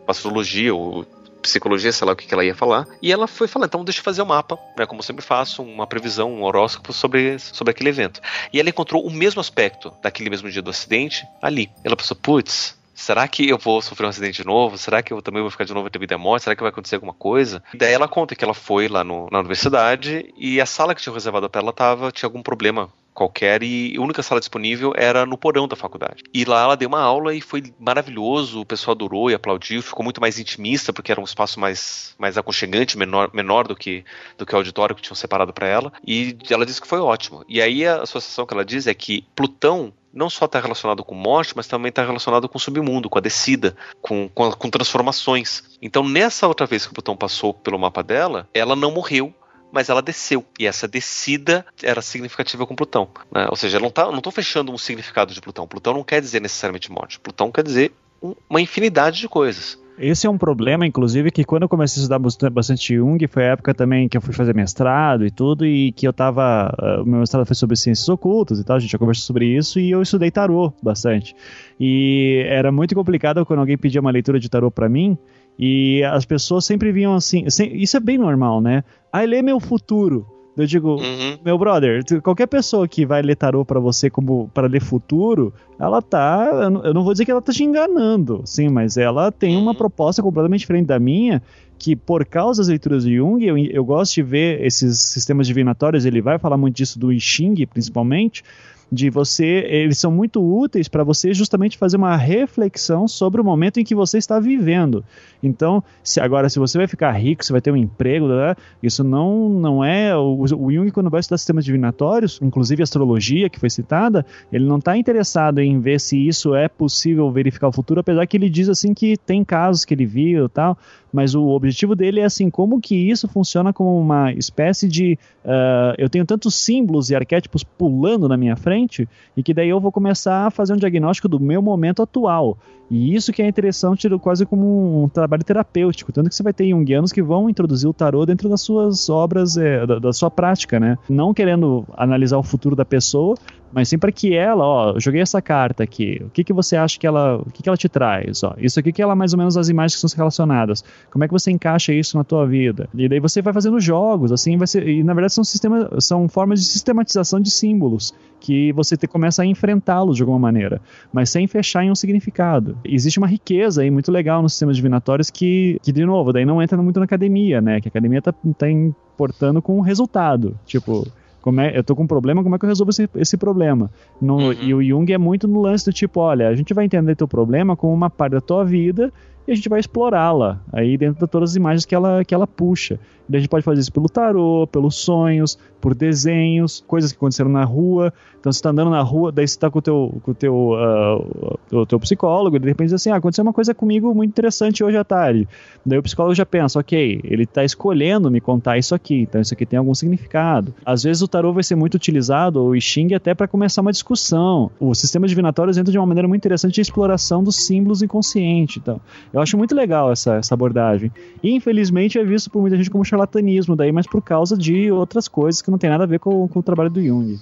[0.07, 1.05] astrologia ou
[1.49, 2.88] psicologia, sei lá o que, que ela ia falar.
[3.01, 5.88] E ela foi falar, então deixa eu fazer um mapa, né, como sempre faço, uma
[5.88, 8.21] previsão, um horóscopo sobre, sobre aquele evento.
[8.53, 11.69] E ela encontrou o mesmo aspecto daquele mesmo dia do acidente ali.
[11.83, 14.77] Ela pensou, putz, será que eu vou sofrer um acidente de novo?
[14.77, 16.43] Será que eu também vou ficar de novo entre vida e morte?
[16.43, 17.63] Será que vai acontecer alguma coisa?
[17.73, 21.13] Daí ela conta que ela foi lá no, na universidade e a sala que tinha
[21.13, 25.37] reservado para ela tava, tinha algum problema qualquer e a única sala disponível era no
[25.37, 26.23] porão da faculdade.
[26.33, 30.03] E lá ela deu uma aula e foi maravilhoso, o pessoal adorou e aplaudiu, ficou
[30.03, 34.03] muito mais intimista porque era um espaço mais, mais aconchegante, menor, menor do que
[34.37, 35.91] do que o auditório que tinham separado para ela.
[36.05, 37.43] E ela disse que foi ótimo.
[37.47, 41.15] E aí a associação que ela diz é que Plutão não só está relacionado com
[41.15, 45.63] morte, mas também está relacionado com o submundo, com a descida, com, com, com, transformações.
[45.81, 49.33] Então, nessa outra vez que o Plutão passou pelo mapa dela, ela não morreu.
[49.71, 50.45] Mas ela desceu.
[50.60, 53.10] E essa descida era significativa com Plutão.
[53.32, 53.47] Né?
[53.49, 55.67] Ou seja, eu não, tá, estou fechando um significado de Plutão.
[55.67, 57.19] Plutão não quer dizer necessariamente morte.
[57.19, 59.77] Plutão quer dizer um, uma infinidade de coisas.
[59.99, 63.51] Esse é um problema, inclusive, que quando eu comecei a estudar bastante Jung, foi a
[63.51, 66.73] época também que eu fui fazer mestrado e tudo, e que eu tava.
[66.82, 69.45] Uh, o meu mestrado foi sobre ciências ocultas e tal, a gente já conversou sobre
[69.45, 71.36] isso, e eu estudei tarô bastante.
[71.77, 75.17] E era muito complicado quando alguém pedia uma leitura de tarô para mim,
[75.59, 77.43] e as pessoas sempre vinham assim.
[77.73, 78.81] Isso é bem normal, né?
[79.11, 80.25] Ah, lê meu futuro.
[80.55, 81.37] Eu digo, uhum.
[81.43, 86.01] meu brother, qualquer pessoa que vai ler tarô para você como para ler futuro, ela
[86.01, 86.49] tá,
[86.83, 89.77] eu não vou dizer que ela tá te enganando, sim, mas ela tem uma uhum.
[89.77, 91.41] proposta completamente diferente da minha,
[91.77, 96.03] que por causa das leituras de Jung, eu, eu gosto de ver esses sistemas divinatórios,
[96.03, 98.43] ele vai falar muito disso do I Ching, principalmente,
[98.91, 103.80] de você, eles são muito úteis para você justamente fazer uma reflexão sobre o momento
[103.80, 105.04] em que você está vivendo.
[105.41, 109.04] Então, se agora se você vai ficar rico, você vai ter um emprego, né, isso
[109.04, 113.69] não não é o, o Jung quando vai estudar sistemas divinatórios, inclusive astrologia que foi
[113.69, 118.25] citada, ele não está interessado em ver se isso é possível verificar o futuro, apesar
[118.25, 120.78] que ele diz assim que tem casos que ele viu tal,
[121.11, 125.95] mas o objetivo dele é assim, como que isso funciona como uma espécie de uh,
[125.97, 129.91] eu tenho tantos símbolos e arquétipos pulando na minha frente e que daí eu vou
[129.91, 132.57] começar a fazer um diagnóstico do meu momento atual.
[132.89, 136.11] E isso que é interessante, quase como um trabalho terapêutico.
[136.11, 139.57] Tanto que você vai ter junguianos que vão introduzir o tarô dentro das suas obras,
[139.57, 140.97] é, da, da, sua prática, né?
[141.07, 143.35] Não querendo analisar o futuro da pessoa,
[143.71, 146.99] mas sim para que ela, ó, joguei essa carta aqui, o que, que você acha
[146.99, 148.43] que ela, o que, que ela te traz?
[148.43, 150.84] Ó, isso aqui que ela mais ou menos as imagens que são relacionadas.
[151.12, 152.89] Como é que você encaixa isso na tua vida?
[152.93, 156.27] E daí você vai fazendo jogos, assim, vai ser, e na verdade são sistemas, são
[156.27, 161.29] formas de sistematização de símbolos que você te, começa a enfrentá-los de alguma maneira, mas
[161.29, 162.77] sem fechar em um significado.
[162.84, 166.62] Existe uma riqueza aí muito legal nos sistemas divinatórios que, que de novo, daí não
[166.62, 167.82] entra muito na academia, né?
[167.82, 170.58] Que a academia tá, tá importando com o resultado.
[170.65, 171.05] Tipo,
[171.41, 173.89] como é, eu tô com um problema, como é que eu resolvo esse, esse problema?
[174.21, 174.54] No, uhum.
[174.54, 177.28] E o Jung é muito no lance do tipo, olha, a gente vai entender teu
[177.28, 179.12] problema como uma parte da tua vida
[179.49, 182.45] e a gente vai explorá-la aí dentro de todas as imagens que ela, que ela
[182.45, 182.99] puxa.
[183.27, 187.49] Daí a gente pode fazer isso pelo tarô, pelos sonhos, por desenhos, coisas que aconteceram
[187.49, 188.13] na rua.
[188.39, 190.53] Então você está andando na rua, daí você está com o teu, com o teu,
[190.71, 194.29] uh, o teu psicólogo, e de repente diz assim, ah, aconteceu uma coisa comigo muito
[194.29, 195.47] interessante hoje à tarde.
[195.85, 199.53] Daí o psicólogo já pensa, ok, ele está escolhendo me contar isso aqui, então isso
[199.53, 200.73] aqui tem algum significado.
[200.85, 203.91] Às vezes o tarô vai ser muito utilizado, ou o Xing, até para começar uma
[203.91, 204.71] discussão.
[204.79, 208.77] O sistema divinatório entra de uma maneira muito interessante de exploração dos símbolos inconscientes.
[208.77, 209.01] Então,
[209.33, 211.12] eu acho muito legal essa, essa abordagem.
[211.41, 215.28] E infelizmente é visto por muita gente como charlatanismo, daí, mas por causa de outras
[215.28, 217.39] coisas que não tem nada a ver com, com o trabalho do Jung.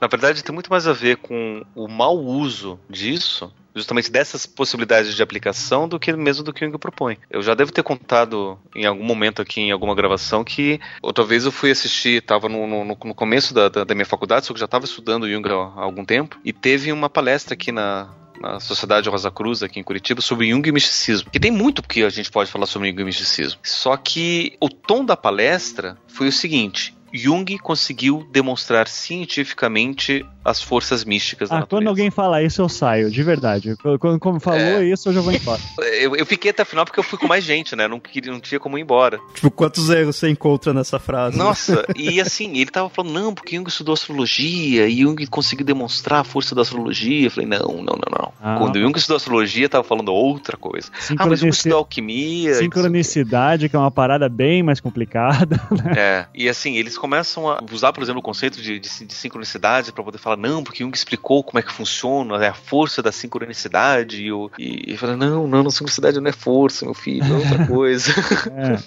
[0.00, 5.14] Na verdade, tem muito mais a ver com o mau uso disso justamente dessas possibilidades
[5.14, 7.18] de aplicação do que mesmo do que o Jung propõe.
[7.30, 11.44] Eu já devo ter contado em algum momento aqui em alguma gravação que outra vez
[11.44, 14.60] eu fui assistir, estava no, no, no, começo da, da, da, minha faculdade, só que
[14.60, 19.08] já estava estudando Jung há algum tempo, e teve uma palestra aqui na, na Sociedade
[19.08, 21.30] Rosa Cruz aqui em Curitiba sobre Jung e misticismo.
[21.30, 23.60] Que tem muito que a gente pode falar sobre Jung e misticismo.
[23.62, 31.04] Só que o tom da palestra foi o seguinte: Jung conseguiu demonstrar cientificamente as forças
[31.04, 31.80] místicas da ah, natureza.
[31.80, 33.76] Quando alguém fala isso, eu saio, de verdade.
[33.98, 34.84] Quando, quando falou é...
[34.84, 35.60] isso, eu já vou embora.
[36.00, 37.88] eu, eu, fiquei até o final porque eu fui com mais gente, né?
[37.88, 39.18] Não, queria, não tinha como ir embora.
[39.34, 41.36] Tipo, quantos erros você encontra nessa frase?
[41.36, 46.20] Nossa, e assim, ele tava falando, não, porque Jung estudou astrologia e Jung conseguiu demonstrar
[46.20, 47.26] a força da astrologia.
[47.26, 48.29] Eu falei, não, não, não, não.
[48.42, 50.90] Ah, Quando Jung estudou astrologia, tava falando outra coisa.
[51.18, 52.54] Ah, mas Jung estudou alquimia.
[52.54, 55.60] Sincronicidade, que é uma parada bem mais complicada.
[55.70, 55.94] Né?
[55.96, 59.92] É, e assim, eles começam a usar, por exemplo, o conceito de, de, de sincronicidade
[59.92, 63.12] para poder falar, não, porque Jung explicou como é que funciona, é a força da
[63.12, 67.24] sincronicidade, e, eu, e, e fala, não, não, não, sincronicidade não é força, meu filho,
[67.24, 68.12] é outra coisa.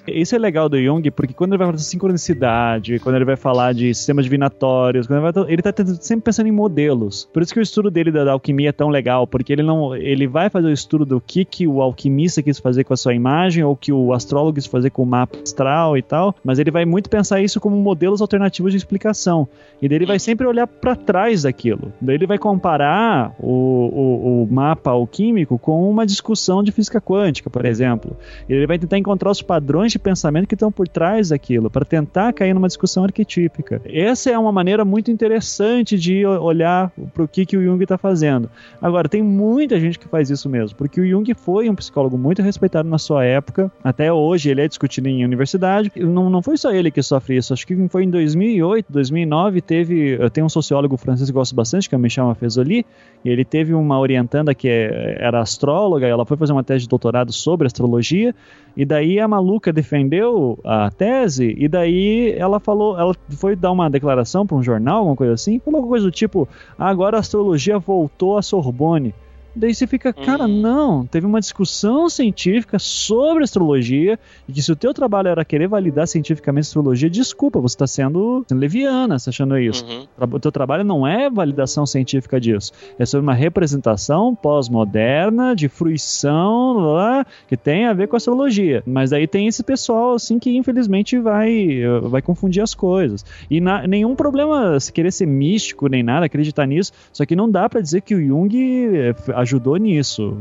[0.07, 0.11] é.
[0.19, 3.35] Isso é legal do Jung, porque quando ele vai falar de sincronicidade, quando ele vai
[3.35, 7.27] falar de sistemas divinatórios, ele, vai, ele tá sempre pensando em modelos.
[7.33, 9.95] Por isso que o estudo dele da, da, alquimia é tão legal, porque ele não,
[9.95, 13.13] ele vai fazer o estudo do que, que o alquimista quis fazer com a sua
[13.13, 16.71] imagem, ou que o astrólogo quis fazer com o mapa astral e tal, mas ele
[16.71, 19.47] vai muito pensar isso como modelos alternativos de explicação.
[19.82, 21.91] E daí ele vai sempre olhar para trás daquilo.
[21.99, 27.49] Daí ele vai comparar o, o, o, mapa alquímico com uma discussão de física quântica,
[27.49, 28.15] por exemplo.
[28.47, 32.32] Ele vai tentar encontrar os padrões de pensamento que estão por trás daquilo, para tentar
[32.34, 33.82] cair numa discussão arquetípica.
[33.86, 37.97] Essa é uma maneira muito interessante de olhar para o que, que o Jung está
[37.97, 38.49] fazendo.
[38.82, 42.41] Agora, tem muita gente que faz isso mesmo, porque o Jung foi um psicólogo muito
[42.41, 45.91] respeitado na sua época, até hoje ele é discutido em universidade.
[45.95, 50.17] Não, não foi só ele que sofre isso, acho que foi em 2008, 2009, teve.
[50.31, 52.85] Tenho um sociólogo francês que gosto bastante, que é o Michel Fezoli,
[53.25, 56.89] e ele teve uma orientanda que é, era astróloga, ela foi fazer uma tese de
[56.89, 58.33] doutorado sobre astrologia,
[58.75, 63.89] e daí a maluca defendeu a tese, e daí ela falou, ela foi dar uma
[63.89, 67.79] declaração para um jornal, alguma coisa assim, alguma coisa do tipo: ah, agora a astrologia
[67.79, 69.13] voltou à Sorbonne.
[69.55, 70.61] Daí você fica, cara, hum.
[70.61, 75.67] não, teve uma discussão científica sobre astrologia e que se o teu trabalho era querer
[75.67, 79.85] validar cientificamente a astrologia, desculpa, você está sendo, sendo leviana, você achando isso.
[79.85, 80.07] Uhum.
[80.33, 82.71] O teu trabalho não é validação científica disso.
[82.97, 88.83] É sobre uma representação pós-moderna de fruição lá, que tem a ver com astrologia.
[88.85, 93.25] Mas aí tem esse pessoal assim que infelizmente vai vai confundir as coisas.
[93.49, 97.49] E na, nenhum problema se querer ser místico nem nada, acreditar nisso, só que não
[97.49, 100.36] dá para dizer que o Jung eh, ajudou nisso.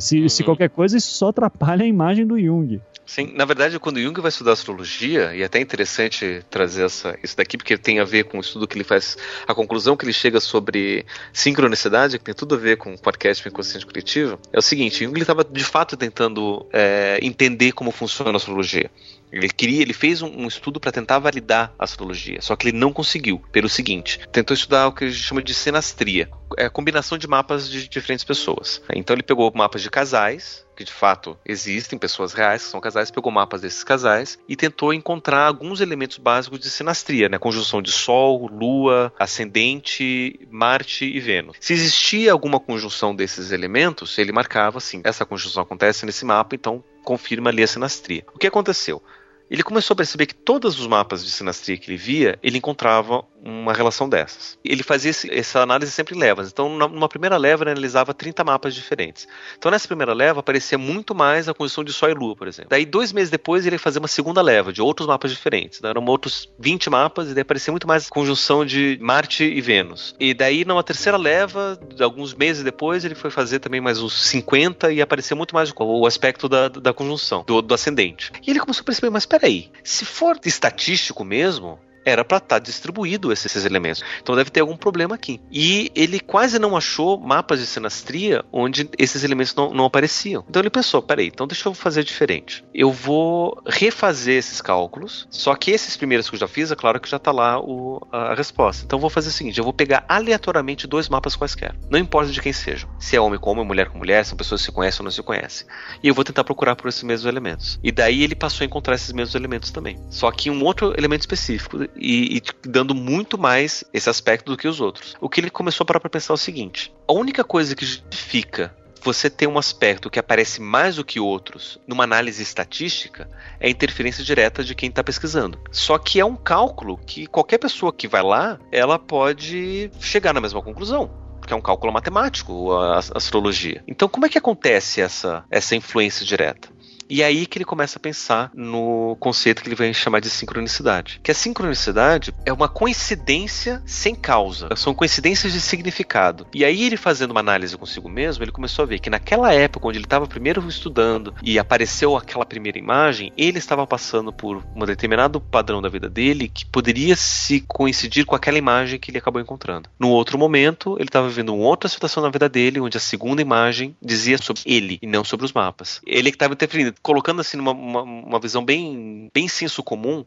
[0.00, 0.28] Se, uhum.
[0.28, 2.80] se qualquer coisa, isso só atrapalha a imagem do Jung.
[3.08, 7.34] Sim, na verdade, quando Jung vai estudar astrologia, e é até interessante trazer essa, isso
[7.34, 10.12] daqui, porque tem a ver com o estudo que ele faz, a conclusão que ele
[10.12, 14.62] chega sobre sincronicidade, que tem tudo a ver com o arquétipo inconsciente coletivo, é o
[14.62, 18.90] seguinte: Jung estava de fato tentando é, entender como funciona a astrologia.
[19.32, 22.78] Ele queria, ele fez um, um estudo para tentar validar a astrologia, só que ele
[22.78, 26.70] não conseguiu, pelo seguinte: tentou estudar o que a gente chama de sinastria, é a
[26.70, 28.82] combinação de mapas de diferentes pessoas.
[28.94, 33.10] Então ele pegou mapas de casais, que de fato existem pessoas reais que são casais,
[33.10, 37.38] pegou mapas desses casais e tentou encontrar alguns elementos básicos de sinastria, né?
[37.38, 41.56] Conjunção de Sol, Lua, Ascendente, Marte e Vênus.
[41.60, 46.82] Se existia alguma conjunção desses elementos, ele marcava assim: essa conjunção acontece nesse mapa, então
[47.04, 48.24] confirma ali a sinastria.
[48.34, 49.02] O que aconteceu?
[49.50, 53.24] Ele começou a perceber que todos os mapas de sinastria que ele via, ele encontrava
[53.42, 54.58] uma relação dessas.
[54.64, 56.50] Ele fazia esse, essa análise sempre em levas.
[56.50, 59.26] Então, numa primeira leva, ele analisava 30 mapas diferentes.
[59.56, 62.70] Então, nessa primeira leva, aparecia muito mais a condição de Sol e Lua, por exemplo.
[62.70, 65.78] Daí, dois meses depois, ele ia fazer uma segunda leva de outros mapas diferentes.
[65.78, 70.14] Então, eram outros 20 mapas, e daí aparecia muito mais conjunção de Marte e Vênus.
[70.18, 74.92] E daí, numa terceira leva, alguns meses depois, ele foi fazer também mais uns 50
[74.92, 78.32] e aparecia muito mais o aspecto da, da conjunção, do, do ascendente.
[78.46, 82.58] E ele começou a perceber, mas peraí, se for estatístico mesmo, era para estar tá
[82.58, 84.02] distribuído esses, esses, elementos.
[84.22, 85.40] Então deve ter algum problema aqui.
[85.50, 90.44] E ele quase não achou mapas de sinastria onde esses elementos não, não apareciam.
[90.48, 92.64] Então ele pensou: peraí, então deixa eu fazer diferente.
[92.74, 97.00] Eu vou refazer esses cálculos, só que esses primeiros que eu já fiz, é claro
[97.00, 98.84] que já está lá o, a, resposta.
[98.84, 101.74] Então eu vou fazer o seguinte: eu vou pegar aleatoriamente dois mapas quaisquer.
[101.90, 102.88] Não importa de quem sejam.
[102.98, 105.10] Se é homem com homem, mulher com mulher, são pessoas que se conhecem ou não
[105.10, 105.66] se conhecem.
[106.02, 107.78] E eu vou tentar procurar por esses mesmos elementos.
[107.82, 109.98] E daí ele passou a encontrar esses mesmos elementos também.
[110.10, 114.68] Só que um outro elemento específico e, e dando muito mais esse aspecto do que
[114.68, 115.16] os outros.
[115.20, 118.74] O que ele começou a para pensar é o seguinte: a única coisa que justifica
[119.02, 123.28] você ter um aspecto que aparece mais do que outros numa análise estatística
[123.60, 125.58] é a interferência direta de quem está pesquisando.
[125.70, 130.40] Só que é um cálculo que qualquer pessoa que vai lá, ela pode chegar na
[130.40, 133.82] mesma conclusão que é um cálculo matemático, a astrologia.
[133.88, 136.68] Então, como é que acontece essa, essa influência direta?
[137.08, 140.28] E é aí que ele começa a pensar no conceito que ele vai chamar de
[140.28, 141.20] sincronicidade.
[141.22, 144.68] Que a sincronicidade é uma coincidência sem causa.
[144.76, 146.46] São coincidências de significado.
[146.52, 149.88] E aí ele fazendo uma análise consigo mesmo, ele começou a ver que naquela época
[149.88, 154.84] onde ele estava primeiro estudando e apareceu aquela primeira imagem, ele estava passando por um
[154.84, 159.40] determinado padrão da vida dele que poderia se coincidir com aquela imagem que ele acabou
[159.40, 159.88] encontrando.
[159.98, 163.40] No outro momento, ele estava vivendo uma outra situação na vida dele, onde a segunda
[163.40, 166.00] imagem dizia sobre ele e não sobre os mapas.
[166.06, 170.24] Ele que estava interferindo colocando assim numa uma, uma visão bem, bem senso comum,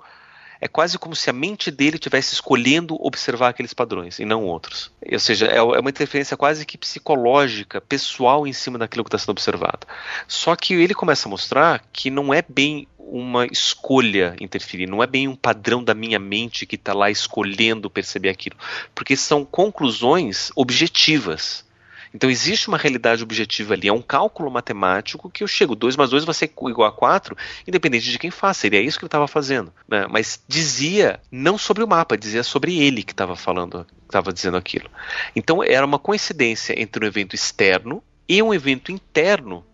[0.62, 4.92] é quase como se a mente dele estivesse escolhendo observar aqueles padrões e não outros.
[5.12, 9.18] Ou seja, é, é uma interferência quase que psicológica, pessoal em cima daquilo que está
[9.18, 9.88] sendo observado.
[10.28, 15.08] Só que ele começa a mostrar que não é bem uma escolha interferir, não é
[15.08, 18.56] bem um padrão da minha mente que está lá escolhendo perceber aquilo,
[18.94, 21.66] porque são conclusões objetivas.
[22.14, 26.10] Então existe uma realidade objetiva ali, é um cálculo matemático que eu chego, 2 mais
[26.10, 27.36] 2 vai ser igual a 4,
[27.68, 28.62] independente de quem faça.
[28.62, 29.74] Seria isso que ele estava fazendo.
[29.88, 30.06] Né?
[30.10, 34.90] Mas dizia não sobre o mapa, dizia sobre ele que estava falando, estava dizendo aquilo.
[35.36, 39.66] Então era uma coincidência entre um evento externo e um evento interno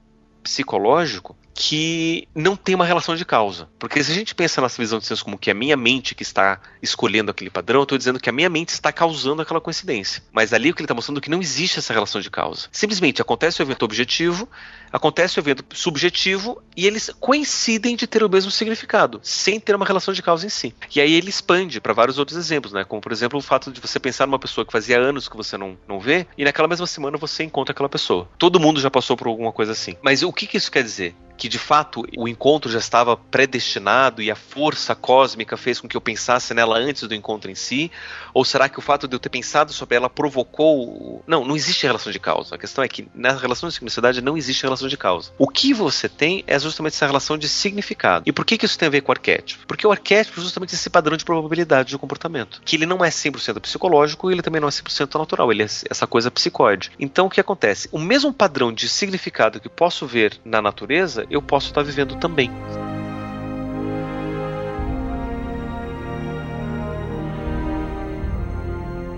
[0.43, 3.67] psicológico que não tem uma relação de causa.
[3.79, 6.13] Porque se a gente pensa nessa visão de senso como que é a minha mente
[6.13, 9.59] que está escolhendo aquele padrão, eu estou dizendo que a minha mente está causando aquela
[9.59, 10.21] coincidência.
[10.31, 12.67] Mas ali o que ele está mostrando é que não existe essa relação de causa.
[12.71, 14.47] Simplesmente acontece o evento objetivo,
[14.93, 19.85] acontece o evento subjetivo e eles coincidem de ter o mesmo significado, sem ter uma
[19.85, 20.75] relação de causa em si.
[20.95, 22.83] E aí ele expande para vários outros exemplos, né?
[22.83, 25.57] Como por exemplo o fato de você pensar numa pessoa que fazia anos que você
[25.57, 28.29] não, não vê e naquela mesma semana você encontra aquela pessoa.
[28.37, 29.97] Todo mundo já passou por alguma coisa assim.
[30.03, 31.15] Mas o que, que isso quer dizer?
[31.37, 35.95] Que de fato o encontro já estava predestinado e a força cósmica fez com que
[35.95, 37.91] eu pensasse nela antes do encontro em si?
[38.33, 41.23] Ou será que o fato de eu ter pensado sobre ela provocou.
[41.27, 42.55] Não, não existe relação de causa.
[42.55, 45.31] A questão é que na relação de sincronicidade não existe relação de causa.
[45.37, 48.23] O que você tem é justamente essa relação de significado.
[48.25, 49.65] E por que, que isso tem a ver com o arquétipo?
[49.67, 52.61] Porque o arquétipo é justamente esse padrão de probabilidade do comportamento.
[52.65, 55.51] Que ele não é 100% psicológico e ele também não é 100% natural.
[55.51, 56.91] Ele é essa coisa psicóide.
[56.99, 57.87] Então o que acontece?
[57.91, 62.51] O mesmo padrão de significado que posso ver na natureza, eu posso estar vivendo também.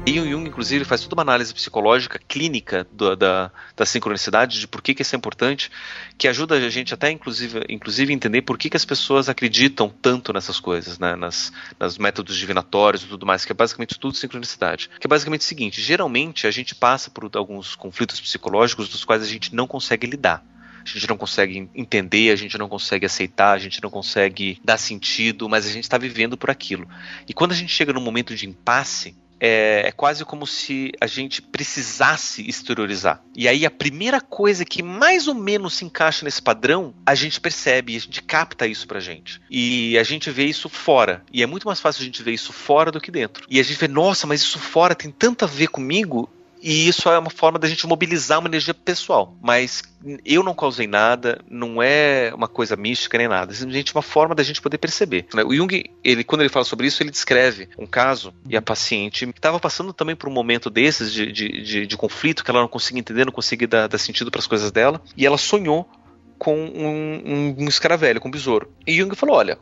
[0.10, 4.68] E o Jung, inclusive, faz toda uma análise psicológica, clínica do, da, da sincronicidade, de
[4.68, 5.70] por que, que isso é importante,
[6.18, 10.34] que ajuda a gente até, inclusive, inclusive entender por que, que as pessoas acreditam tanto
[10.34, 14.90] nessas coisas, né, nas, nas métodos divinatórios e tudo mais, que é basicamente tudo sincronicidade.
[15.00, 19.22] Que é basicamente o seguinte: geralmente a gente passa por alguns conflitos psicológicos dos quais
[19.22, 20.44] a gente não consegue lidar
[20.86, 24.78] a gente não consegue entender, a gente não consegue aceitar, a gente não consegue dar
[24.78, 26.88] sentido, mas a gente está vivendo por aquilo.
[27.28, 31.08] E quando a gente chega num momento de impasse, é, é, quase como se a
[31.08, 33.24] gente precisasse exteriorizar.
[33.36, 37.40] E aí a primeira coisa que mais ou menos se encaixa nesse padrão, a gente
[37.40, 39.42] percebe, a gente capta isso pra gente.
[39.50, 41.24] E a gente vê isso fora.
[41.32, 43.46] E é muito mais fácil a gente ver isso fora do que dentro.
[43.50, 46.30] E a gente vê, nossa, mas isso fora tem tanto a ver comigo.
[46.62, 49.38] E isso é uma forma da gente mobilizar uma energia pessoal.
[49.42, 49.82] Mas
[50.26, 53.52] eu não causei nada, não é uma coisa mística nem nada.
[53.52, 55.26] É simplesmente uma forma da gente poder perceber.
[55.34, 55.44] Né?
[55.44, 59.28] O Jung, ele, quando ele fala sobre isso, ele descreve um caso e a paciente
[59.30, 62.68] estava passando também por um momento desses de, de, de, de, conflito, que ela não
[62.68, 65.02] conseguia entender, não conseguia dar, dar sentido para as coisas dela.
[65.16, 65.90] E ela sonhou
[66.38, 68.72] com um, um, um escaravelho, com um besouro.
[68.86, 69.58] E Jung falou: olha.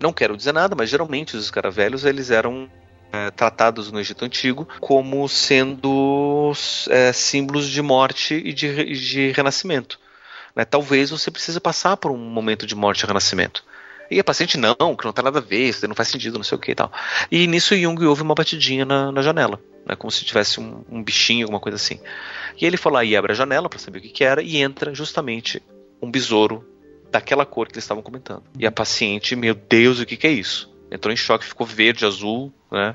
[0.00, 2.70] Não quero dizer nada, mas geralmente os escaravelhos eles eram
[3.12, 6.52] é, tratados no Egito Antigo como sendo
[6.88, 9.98] é, símbolos de morte e de, de renascimento.
[10.54, 10.64] Né?
[10.64, 13.64] Talvez você precise passar por um momento de morte e renascimento.
[14.10, 16.44] E a paciente, não, que não tem nada a ver, isso não faz sentido, não
[16.44, 16.90] sei o que e tal.
[17.30, 21.02] E nisso Jung ouve uma batidinha na, na janela, né, como se tivesse um, um,
[21.02, 22.00] bichinho, alguma coisa assim.
[22.58, 24.56] E ele foi lá e abre a janela para saber o que, que era, e
[24.56, 25.62] entra justamente
[26.00, 26.66] um besouro
[27.10, 28.44] daquela cor que eles estavam comentando.
[28.58, 30.70] E a paciente, meu Deus, o que, que é isso?
[30.90, 32.94] Entrou em choque, ficou verde, azul, né?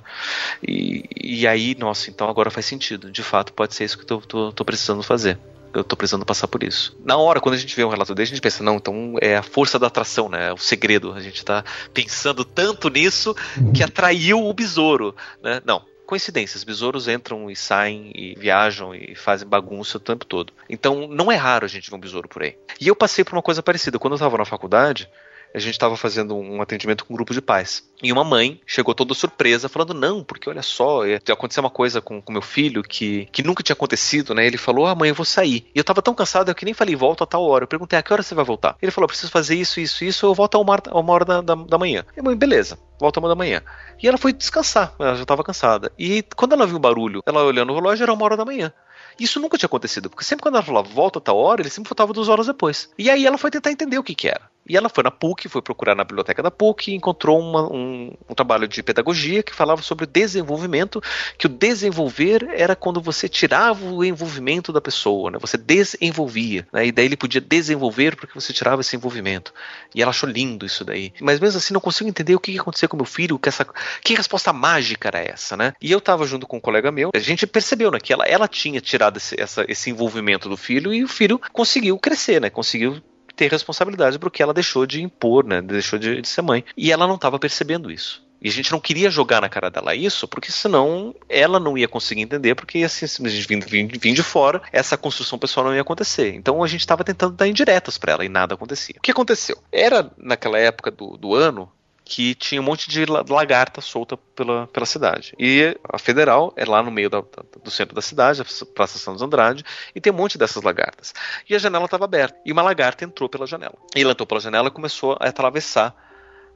[0.66, 3.12] E, e aí, nossa, então agora faz sentido.
[3.12, 5.38] De fato, pode ser isso que eu tô, tô, tô precisando fazer
[5.74, 6.96] eu tô precisando passar por isso.
[7.04, 9.36] Na hora, quando a gente vê um relato dele, a gente pensa, não, então é
[9.36, 10.50] a força da atração, né?
[10.50, 11.14] É o segredo.
[11.14, 11.64] A gente tá
[11.94, 13.36] pensando tanto nisso
[13.74, 15.62] que atraiu o besouro, né?
[15.66, 15.84] Não.
[16.06, 20.54] Coincidências, besouros entram e saem e viajam e fazem bagunça o tempo todo.
[20.70, 22.56] Então não é raro a gente ver um besouro por aí.
[22.80, 23.98] E eu passei por uma coisa parecida.
[23.98, 25.10] Quando eu estava na faculdade,
[25.54, 27.88] a gente estava fazendo um atendimento com um grupo de pais.
[28.02, 31.02] E uma mãe chegou toda surpresa, falando: Não, porque olha só,
[31.32, 34.46] aconteceu uma coisa com, com meu filho que, que nunca tinha acontecido, né?
[34.46, 35.68] Ele falou: Ah, mãe, eu vou sair.
[35.74, 37.64] E eu tava tão cansado que nem falei: Volta a tal hora.
[37.64, 38.76] Eu perguntei: A que hora você vai voltar?
[38.82, 40.26] Ele falou: Preciso fazer isso, isso, isso.
[40.26, 42.04] Eu volto a uma, a uma hora da, da, da manhã.
[42.16, 43.62] E a mãe, beleza, volta uma da manhã.
[44.02, 45.92] E ela foi descansar, ela já estava cansada.
[45.98, 48.74] E quando ela viu o barulho, ela olhando o relógio, era uma hora da manhã.
[49.20, 51.90] Isso nunca tinha acontecido, porque sempre quando ela falava volta a tal hora, ele sempre
[51.90, 52.90] voltava duas horas depois.
[52.98, 54.53] E aí ela foi tentar entender o que que era.
[54.68, 58.14] E ela foi na PUC, foi procurar na biblioteca da PUC e encontrou uma, um,
[58.30, 61.02] um, trabalho de pedagogia que falava sobre desenvolvimento,
[61.38, 65.38] que o desenvolver era quando você tirava o envolvimento da pessoa, né?
[65.40, 66.88] você desenvolvia, né?
[66.88, 69.54] e daí ele podia desenvolver porque você tirava esse envolvimento.
[69.94, 71.14] E ela achou lindo isso daí.
[71.20, 73.68] Mas mesmo assim não consigo entender o que aconteceu com meu filho, que, essa,
[74.02, 75.74] que resposta mágica era essa, né?
[75.82, 78.48] E eu estava junto com um colega meu, a gente percebeu né, que ela, ela
[78.48, 82.50] tinha tirado esse, essa, esse envolvimento do filho e o filho conseguiu crescer, né?
[82.50, 83.02] Conseguiu
[83.36, 85.62] ter responsabilidade porque ela deixou de impor, né?
[85.62, 86.64] Deixou de, de ser mãe.
[86.78, 88.24] E ela não estava percebendo isso.
[88.44, 91.88] E a gente não queria jogar na cara dela isso, porque senão ela não ia
[91.88, 95.80] conseguir entender, porque assim, simplesmente vindo, vindo, vindo de fora, essa construção pessoal não ia
[95.80, 96.36] acontecer.
[96.36, 98.96] Então a gente estava tentando dar indiretas para ela e nada acontecia.
[98.98, 99.58] O que aconteceu?
[99.72, 101.72] Era naquela época do, do ano
[102.06, 105.34] que tinha um monte de lagarta solta pela, pela cidade.
[105.40, 108.98] E a Federal é lá no meio da, da, do centro da cidade, a Praça
[108.98, 109.64] Santos Andrade,
[109.96, 111.14] e tem um monte dessas lagartas.
[111.50, 113.76] E a janela estava aberta, e uma lagarta entrou pela janela.
[113.96, 115.96] E ela entrou pela janela e começou a atravessar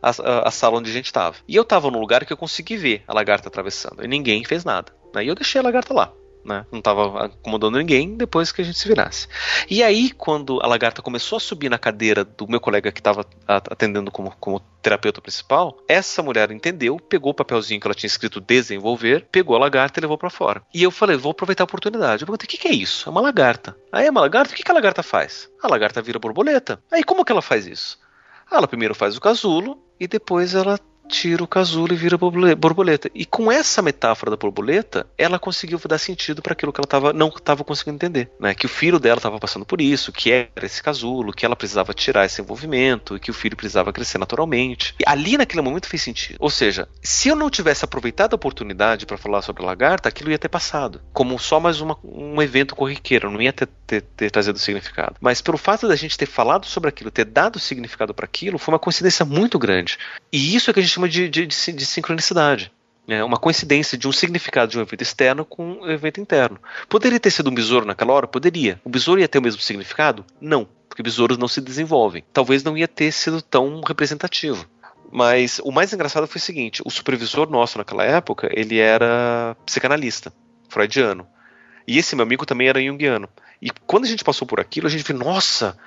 [0.01, 1.37] a, a, sala onde a gente estava.
[1.47, 4.65] E eu estava num lugar que eu consegui ver a lagarta atravessando, e ninguém fez
[4.65, 4.91] nada.
[5.13, 5.25] Né?
[5.25, 6.11] E eu deixei a lagarta lá
[6.47, 6.65] né?
[6.71, 9.27] Não estava acomodando ninguém depois que a gente se virasse.
[9.69, 13.25] E aí, quando a lagarta começou a subir na cadeira do meu colega que estava
[13.47, 18.39] atendendo como, como terapeuta principal, essa mulher entendeu, pegou o papelzinho que ela tinha escrito
[18.39, 20.61] desenvolver, pegou a lagarta e levou para fora.
[20.73, 22.23] E eu falei, vou aproveitar a oportunidade.
[22.23, 23.09] Eu perguntei, o que, que é isso?
[23.09, 23.75] É uma lagarta.
[23.91, 24.53] Aí é uma lagarta?
[24.53, 25.49] O que, que a lagarta faz?
[25.61, 26.81] A lagarta vira borboleta.
[26.91, 27.99] Aí como que ela faz isso?
[28.49, 33.09] Ela primeiro faz o casulo e depois ela tira o casulo e vira borboleta.
[33.15, 37.13] E com essa metáfora da borboleta, ela conseguiu dar sentido para aquilo que ela tava,
[37.13, 38.29] não estava conseguindo entender.
[38.39, 38.53] Né?
[38.53, 41.93] Que o filho dela estava passando por isso, que era esse casulo, que ela precisava
[41.93, 44.93] tirar esse envolvimento, que o filho precisava crescer naturalmente.
[44.99, 46.37] E ali naquele momento fez sentido.
[46.39, 50.31] Ou seja, se eu não tivesse aproveitado a oportunidade para falar sobre a lagarta, aquilo
[50.31, 51.01] ia ter passado.
[51.13, 55.15] Como só mais uma, um evento corriqueiro, não ia ter, ter, ter trazido significado.
[55.21, 58.73] Mas pelo fato da gente ter falado sobre aquilo, ter dado significado para aquilo, foi
[58.73, 59.97] uma coincidência muito grande.
[60.31, 62.71] E isso é que a gente chama de, de, de, de sincronicidade.
[63.07, 66.59] É uma coincidência de um significado de um evento externo com um evento interno.
[66.89, 68.27] Poderia ter sido um besouro naquela hora?
[68.27, 68.81] Poderia.
[68.83, 70.25] O besouro ia ter o mesmo significado?
[70.41, 72.23] Não, porque besouros não se desenvolvem.
[72.33, 74.67] Talvez não ia ter sido tão representativo.
[75.09, 80.33] Mas o mais engraçado foi o seguinte: o supervisor nosso naquela época ele era psicanalista,
[80.67, 81.25] freudiano.
[81.87, 83.29] E esse meu amigo também era junguiano.
[83.61, 85.77] E quando a gente passou por aquilo, a gente viu, nossa,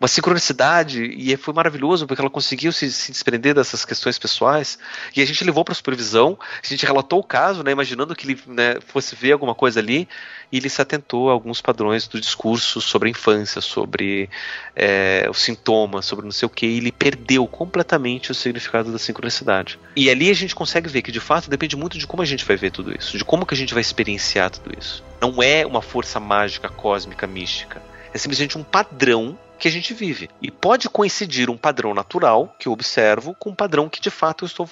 [0.00, 4.78] uma sincronicidade e foi maravilhoso porque ela conseguiu se, se desprender dessas questões pessoais
[5.16, 8.40] e a gente levou para supervisão, a gente relatou o caso, né, imaginando que ele
[8.46, 10.08] né, fosse ver alguma coisa ali
[10.52, 14.30] e ele se atentou a alguns padrões do discurso sobre a infância, sobre
[14.76, 18.98] é, os sintomas, sobre não sei o que, e ele perdeu completamente o significado da
[18.98, 19.78] sincronicidade.
[19.96, 22.44] E ali a gente consegue ver que de fato depende muito de como a gente
[22.44, 25.02] vai ver tudo isso, de como que a gente vai experienciar tudo isso.
[25.20, 27.82] Não é uma força mágica, cósmica, mística.
[28.12, 30.28] É simplesmente um padrão que a gente vive.
[30.40, 34.44] E pode coincidir um padrão natural que eu observo com um padrão que de fato
[34.44, 34.68] eu estou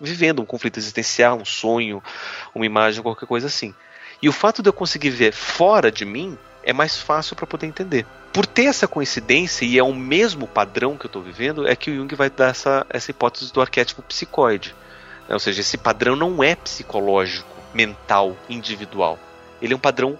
[0.00, 2.02] vivendo, um conflito existencial, um sonho,
[2.54, 3.74] uma imagem, qualquer coisa assim.
[4.20, 7.66] E o fato de eu conseguir ver fora de mim é mais fácil para poder
[7.66, 8.06] entender.
[8.32, 11.90] Por ter essa coincidência e é o mesmo padrão que eu estou vivendo, é que
[11.90, 14.74] o Jung vai dar essa, essa hipótese do arquétipo psicoide.
[15.28, 19.18] Ou seja, esse padrão não é psicológico, mental, individual.
[19.60, 20.18] Ele é um padrão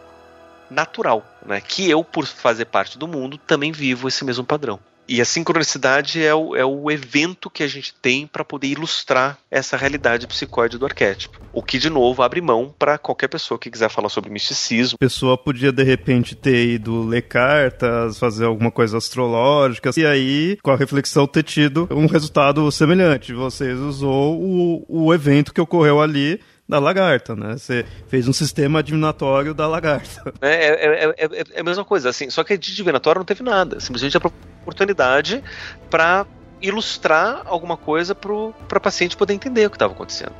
[0.73, 1.61] natural, né?
[1.61, 4.81] Que eu, por fazer parte do mundo, também vivo esse mesmo padrão.
[5.09, 9.37] E a sincronicidade é o, é o evento que a gente tem para poder ilustrar
[9.51, 11.41] essa realidade psicóide do arquétipo.
[11.53, 14.97] O que, de novo, abre mão para qualquer pessoa que quiser falar sobre misticismo.
[14.97, 20.57] A pessoa podia, de repente, ter ido ler cartas, fazer alguma coisa astrológica, e aí,
[20.63, 23.35] com a reflexão, ter tido um resultado semelhante.
[23.35, 26.41] Vocês usou o, o evento que ocorreu ali
[26.73, 27.53] da lagarta, né?
[27.59, 30.33] Você fez um sistema adivinatório da lagarta.
[30.41, 31.25] É, é, é,
[31.57, 33.79] é, a mesma coisa, assim, só que de divinatório não teve nada.
[33.79, 34.21] Simplesmente a
[34.63, 35.43] oportunidade
[35.91, 36.27] para
[36.61, 40.33] ilustrar alguma coisa para paciente poder entender o que estava acontecendo.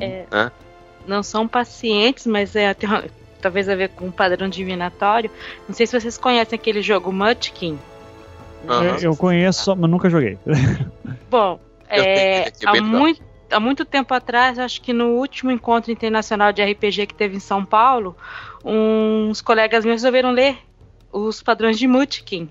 [0.00, 0.26] É,
[1.06, 2.88] não são pacientes, mas é tem,
[3.40, 5.30] talvez a ver com um padrão divinatório.
[5.68, 7.78] Não sei se vocês conhecem aquele jogo Munchkin.
[8.68, 8.96] Uhum.
[9.00, 10.36] Eu conheço, mas nunca joguei.
[11.30, 16.62] Bom, é, há, muito, há muito tempo atrás, acho que no último encontro internacional de
[16.62, 18.16] RPG que teve em São Paulo,
[18.64, 20.58] uns colegas meus resolveram ler
[21.12, 22.50] os padrões de Munchkin,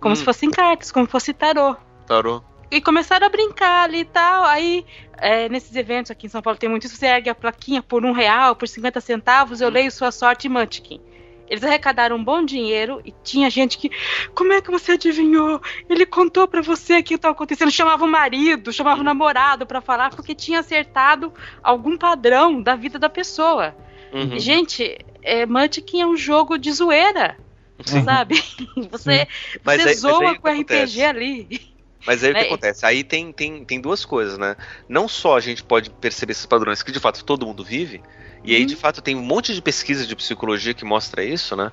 [0.00, 0.16] como hum.
[0.16, 1.76] se fossem cartas, como se fosse tarô.
[2.06, 2.42] Tarô.
[2.70, 4.44] E começaram a brincar ali e tal.
[4.44, 4.84] Aí,
[5.16, 6.96] é, nesses eventos aqui em São Paulo tem muito isso.
[6.96, 9.72] Você ergue a plaquinha por um real, por 50 centavos, eu hum.
[9.72, 11.00] leio sua sorte Munchkin.
[11.48, 13.90] Eles arrecadaram um bom dinheiro e tinha gente que.
[14.34, 15.60] Como é que você adivinhou?
[15.88, 17.70] Ele contou para você que estava acontecendo.
[17.70, 21.32] Chamava o marido, chamava o namorado para falar porque tinha acertado
[21.62, 23.74] algum padrão da vida da pessoa.
[24.12, 24.38] Uhum.
[24.38, 27.36] Gente, é, Munchkin é um jogo de zoeira.
[27.84, 28.02] Sim.
[28.02, 28.42] Sabe?
[28.90, 29.28] Você,
[29.62, 31.77] você aí, zoa com RPG ali.
[32.06, 32.86] Mas aí o que é, acontece?
[32.86, 34.56] Aí tem, tem, tem duas coisas, né?
[34.88, 38.00] Não só a gente pode perceber esses padrões que de fato todo mundo vive,
[38.44, 38.80] e aí, de uhum.
[38.80, 41.72] fato, tem um monte de pesquisa de psicologia que mostra isso, né?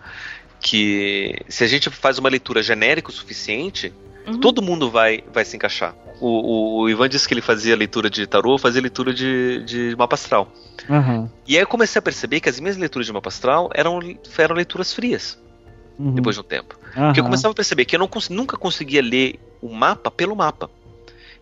[0.60, 3.94] Que se a gente faz uma leitura genérica o suficiente,
[4.26, 4.40] uhum.
[4.40, 5.96] todo mundo vai, vai se encaixar.
[6.20, 9.96] O, o, o, Ivan disse que ele fazia leitura de tarô, fazia leitura de, de
[9.98, 10.52] mapa astral.
[10.90, 11.30] Uhum.
[11.46, 14.00] E aí eu comecei a perceber que as minhas leituras de mapa astral eram,
[14.38, 15.38] eram leituras frias.
[15.98, 16.14] Uhum.
[16.14, 16.78] Depois de um tempo.
[16.94, 20.36] Porque eu começava a perceber que eu não cons nunca conseguia ler o mapa pelo
[20.36, 20.70] mapa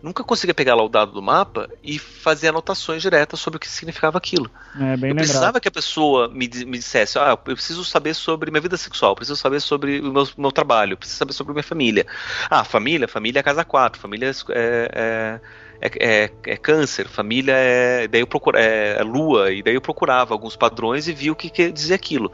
[0.04, 3.66] nunca conseguia pegar lá o dado do mapa e fazer anotações diretas sobre o que
[3.66, 4.50] significava aquilo.
[4.78, 8.50] É, bem eu precisava que a pessoa me, me dissesse, ah, eu preciso saber sobre
[8.50, 12.06] minha vida sexual, preciso saber sobre o meu, meu trabalho, preciso saber sobre minha família.
[12.50, 15.40] Ah, família, família é casa 4, família é, é,
[15.80, 18.08] é, é, câncer, família é.
[18.08, 21.50] Daí eu procura, é, lua, e daí eu procurava alguns padrões e via o que,
[21.50, 22.32] que dizia aquilo.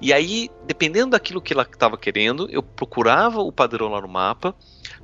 [0.00, 4.54] E aí, dependendo daquilo que ela estava querendo, eu procurava o padrão lá no mapa,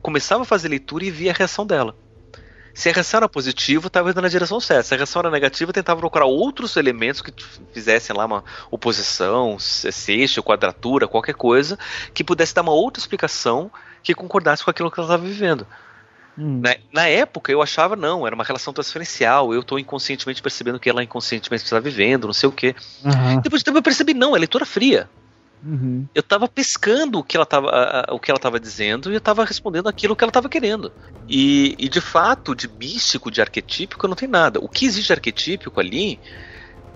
[0.02, 1.96] começava a fazer leitura e via a reação dela.
[2.76, 4.82] Se a reação era positiva, estava indo na direção certa.
[4.82, 7.32] Se a reação era negativa, tentava procurar outros elementos que
[7.72, 11.78] fizessem lá uma oposição, seixo, quadratura, qualquer coisa,
[12.12, 13.70] que pudesse dar uma outra explicação
[14.02, 15.66] que concordasse com aquilo que ela estava vivendo.
[16.38, 16.60] Hum.
[16.60, 20.88] Na, na, época eu achava não, era uma relação transferencial, eu estou inconscientemente percebendo que
[20.88, 22.74] ela inconscientemente está vivendo, não sei o quê.
[23.04, 23.40] Uhum.
[23.40, 25.08] Depois de tempo eu percebi, não, é leitura fria.
[25.64, 26.06] Uhum.
[26.14, 29.44] Eu estava pescando o que ela estava o que ela tava dizendo e eu estava
[29.44, 30.92] respondendo aquilo que ela estava querendo.
[31.28, 34.60] E, e, de fato, de místico, de arquetípico, não tem nada.
[34.60, 36.20] O que existe de arquetípico ali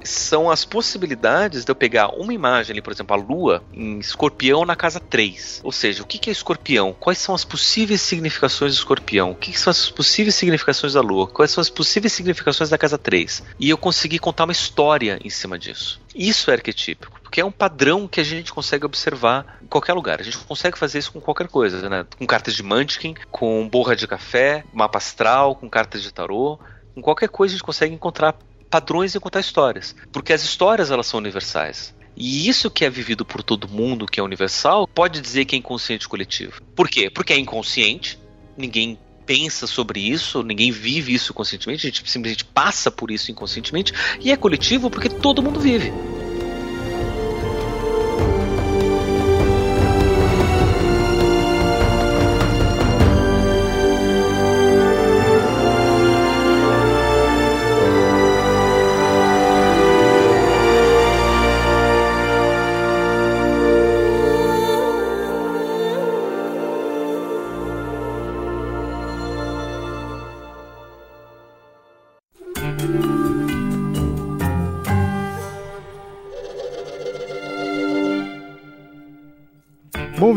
[0.04, 4.64] são as possibilidades de eu pegar uma imagem ali, por exemplo, a lua em escorpião
[4.64, 5.60] na casa 3.
[5.64, 6.94] Ou seja, o que é escorpião?
[6.98, 9.32] Quais são as possíveis significações de escorpião?
[9.32, 11.26] O que são as possíveis significações da lua?
[11.26, 13.42] Quais são as possíveis significações da casa 3?
[13.58, 16.00] E eu consegui contar uma história em cima disso.
[16.14, 20.20] Isso é arquetípico porque é um padrão que a gente consegue observar em qualquer lugar.
[20.20, 22.04] A gente consegue fazer isso com qualquer coisa, né?
[22.18, 26.58] Com cartas de Munchkin, com borra de café, mapa astral, com cartas de tarô.
[26.92, 28.34] Com qualquer coisa a gente consegue encontrar
[28.70, 29.94] padrões e contar histórias.
[30.12, 31.94] Porque as histórias elas são universais.
[32.16, 35.58] E isso que é vivido por todo mundo, que é universal, pode dizer que é
[35.58, 36.60] inconsciente coletivo.
[36.76, 37.08] Por quê?
[37.08, 38.18] Porque é inconsciente,
[38.56, 43.92] ninguém pensa sobre isso, ninguém vive isso conscientemente, a gente simplesmente passa por isso inconscientemente,
[44.20, 45.92] e é coletivo porque todo mundo vive.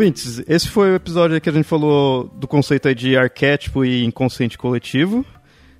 [0.04, 4.04] Ouvintes, esse foi o episódio que a gente falou do conceito aí de arquétipo e
[4.04, 5.26] inconsciente coletivo.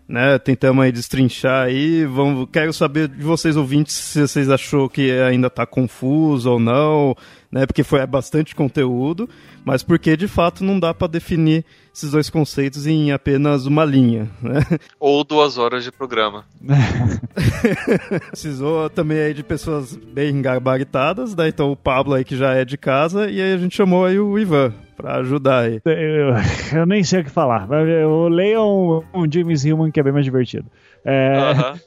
[0.08, 5.10] Né, tentamos aí destrinchar aí, vamos, quero saber de vocês ouvintes se vocês achou que
[5.12, 7.16] ainda está confuso ou não,
[7.50, 9.30] né, porque foi bastante conteúdo,
[9.64, 14.30] mas porque de fato não dá para definir esses dois conceitos em apenas uma linha,
[14.42, 14.62] né?
[15.00, 16.44] Ou duas horas de programa.
[18.32, 21.48] Precisou também aí de pessoas bem gabaritadas, né?
[21.50, 24.20] Então o Pablo aí que já é de casa, e aí a gente chamou aí
[24.20, 25.82] o Ivan para ajudar aí.
[25.86, 27.68] Eu, eu, nem sei o que falar.
[27.72, 30.66] Eu leio um, um James Hillman que é bem mais divertido.
[31.06, 31.82] É, uh -huh.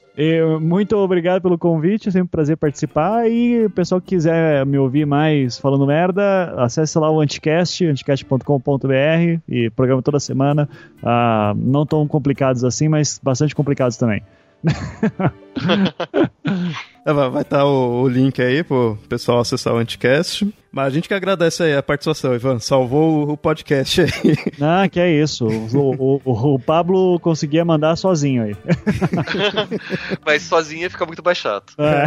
[0.61, 3.31] Muito obrigado pelo convite, é sempre um prazer participar.
[3.31, 9.41] E o pessoal que quiser me ouvir mais falando merda, acesse lá o Anticast, anticast.com.br
[9.49, 10.69] e programa toda semana.
[11.03, 14.23] Uh, não tão complicados assim, mas bastante complicados também.
[17.07, 20.53] É, vai estar tá o, o, link aí pro pessoal acessar o Anticast.
[20.73, 22.59] Mas a gente que agradece aí a participação, Ivan.
[22.59, 24.11] Salvou o, podcast aí.
[24.61, 25.47] Ah, que é isso.
[25.47, 28.57] O, o, o Pablo conseguia mandar sozinho aí.
[30.27, 31.75] Mas sozinho fica muito mais chato.
[31.79, 32.07] É.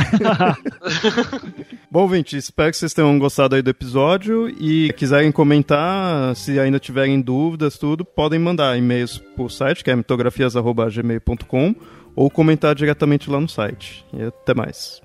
[1.90, 6.78] Bom, gente, espero que vocês tenham gostado aí do episódio e quiserem comentar, se ainda
[6.78, 11.74] tiverem dúvidas, tudo, podem mandar e-mails pro site, que é mitografias.gmail.com
[12.16, 14.06] ou comentar diretamente lá no site.
[14.14, 15.02] E até mais.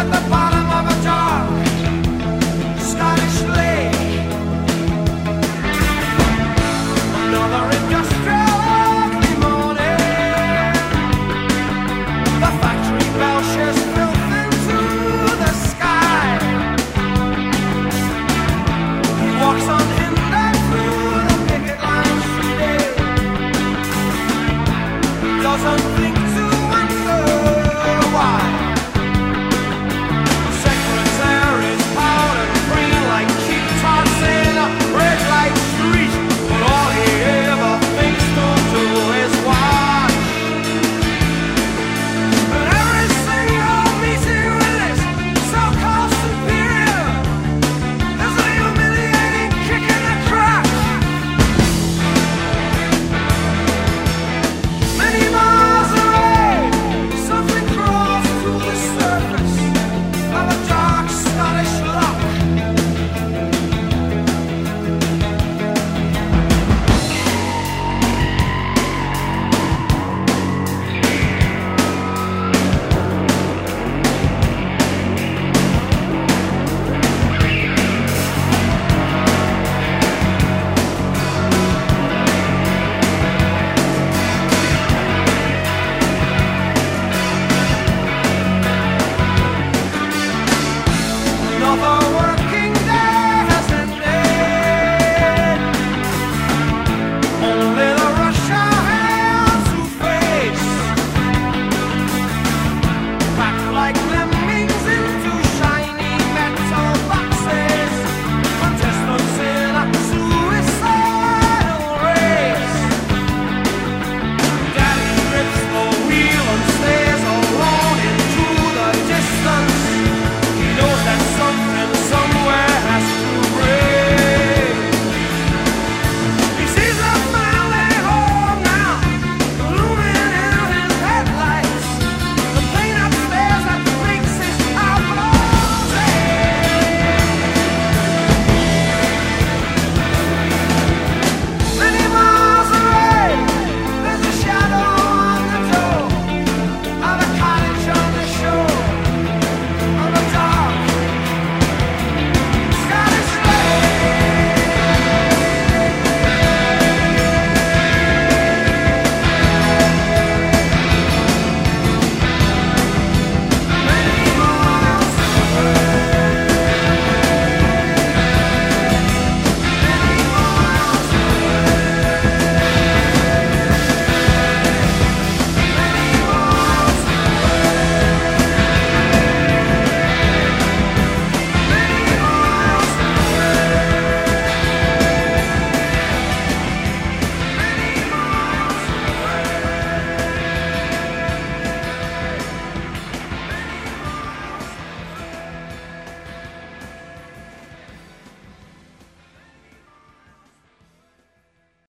[0.00, 0.39] at the bottom.